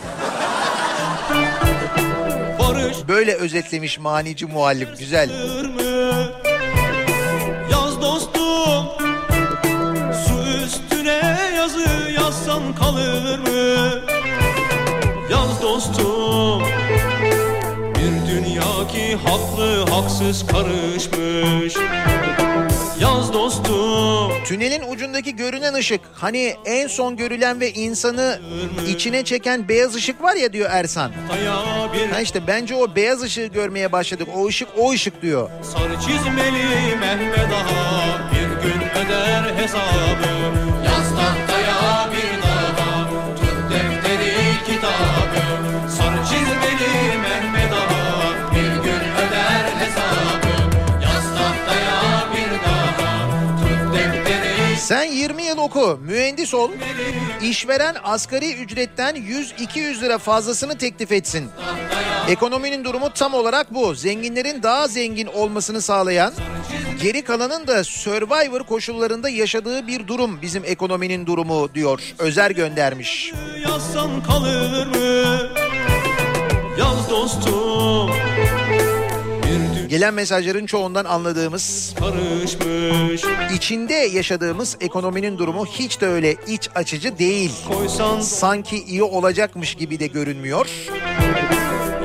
[2.59, 4.89] Barış Böyle özetlemiş manici muallim.
[4.99, 5.31] Güzel.
[7.73, 8.87] Yaz dostum
[10.27, 13.91] Su üstüne yazı yazsan kalır mı?
[15.31, 16.63] Yaz dostum
[17.95, 21.75] Bir dünya ki haklı haksız karışmış
[23.01, 28.41] Yaz dostum Tünelin ucundaki görünen ışık hani en son görülen ve insanı
[28.89, 31.13] içine çeken beyaz ışık var ya diyor Ersan.
[32.13, 34.29] Ha işte bence o beyaz ışığı görmeye başladık.
[34.37, 35.51] O ışık o ışık diyor.
[35.63, 40.34] Sarı çizmeli Mehmet Ağa bir gün öder hesabı
[54.95, 56.71] Sen 20 yıl oku, mühendis ol.
[57.43, 61.51] İşveren asgari ücretten 100-200 lira fazlasını teklif etsin.
[62.29, 63.95] Ekonominin durumu tam olarak bu.
[63.95, 66.35] Zenginlerin daha zengin olmasını sağlayan,
[67.03, 72.01] geri kalanın da Survivor koşullarında yaşadığı bir durum bizim ekonominin durumu diyor.
[72.19, 73.33] Özer göndermiş.
[73.65, 75.49] yazsan kalır mı?
[76.79, 78.11] Yaz dostum
[79.95, 83.23] Gelen mesajların çoğundan anladığımız, karışmış
[83.55, 87.53] içinde yaşadığımız ekonominin durumu hiç de öyle iç açıcı değil.
[87.69, 90.67] Koysan Sanki iyi olacakmış gibi de görünmüyor.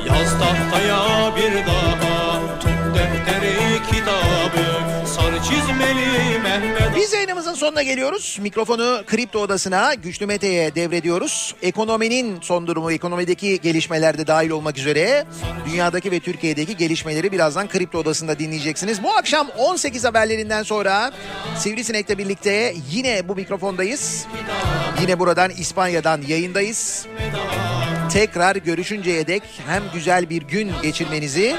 [0.07, 4.65] Yaz tahtaya bir daha tut defteri kitabı
[5.07, 6.78] sarı çizmeli Mehmet
[7.49, 8.37] Yayınımızın sonuna geliyoruz.
[8.41, 11.55] Mikrofonu Kripto Odası'na Güçlü Mete'ye devrediyoruz.
[11.61, 15.25] Ekonominin son durumu, ekonomideki gelişmelerde dahil olmak üzere
[15.65, 19.03] dünyadaki ve Türkiye'deki gelişmeleri birazdan Kripto Odası'nda dinleyeceksiniz.
[19.03, 21.11] Bu akşam 18 haberlerinden sonra
[21.57, 24.25] Sivrisinek'le birlikte yine bu mikrofondayız.
[25.01, 27.05] Yine buradan İspanya'dan yayındayız.
[28.11, 31.55] Tekrar görüşünceye dek hem güzel bir gün geçirmenizi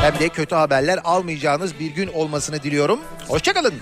[0.00, 3.00] hem de kötü haberler almayacağınız bir gün olmasını diliyorum.
[3.28, 3.74] Hoşçakalın.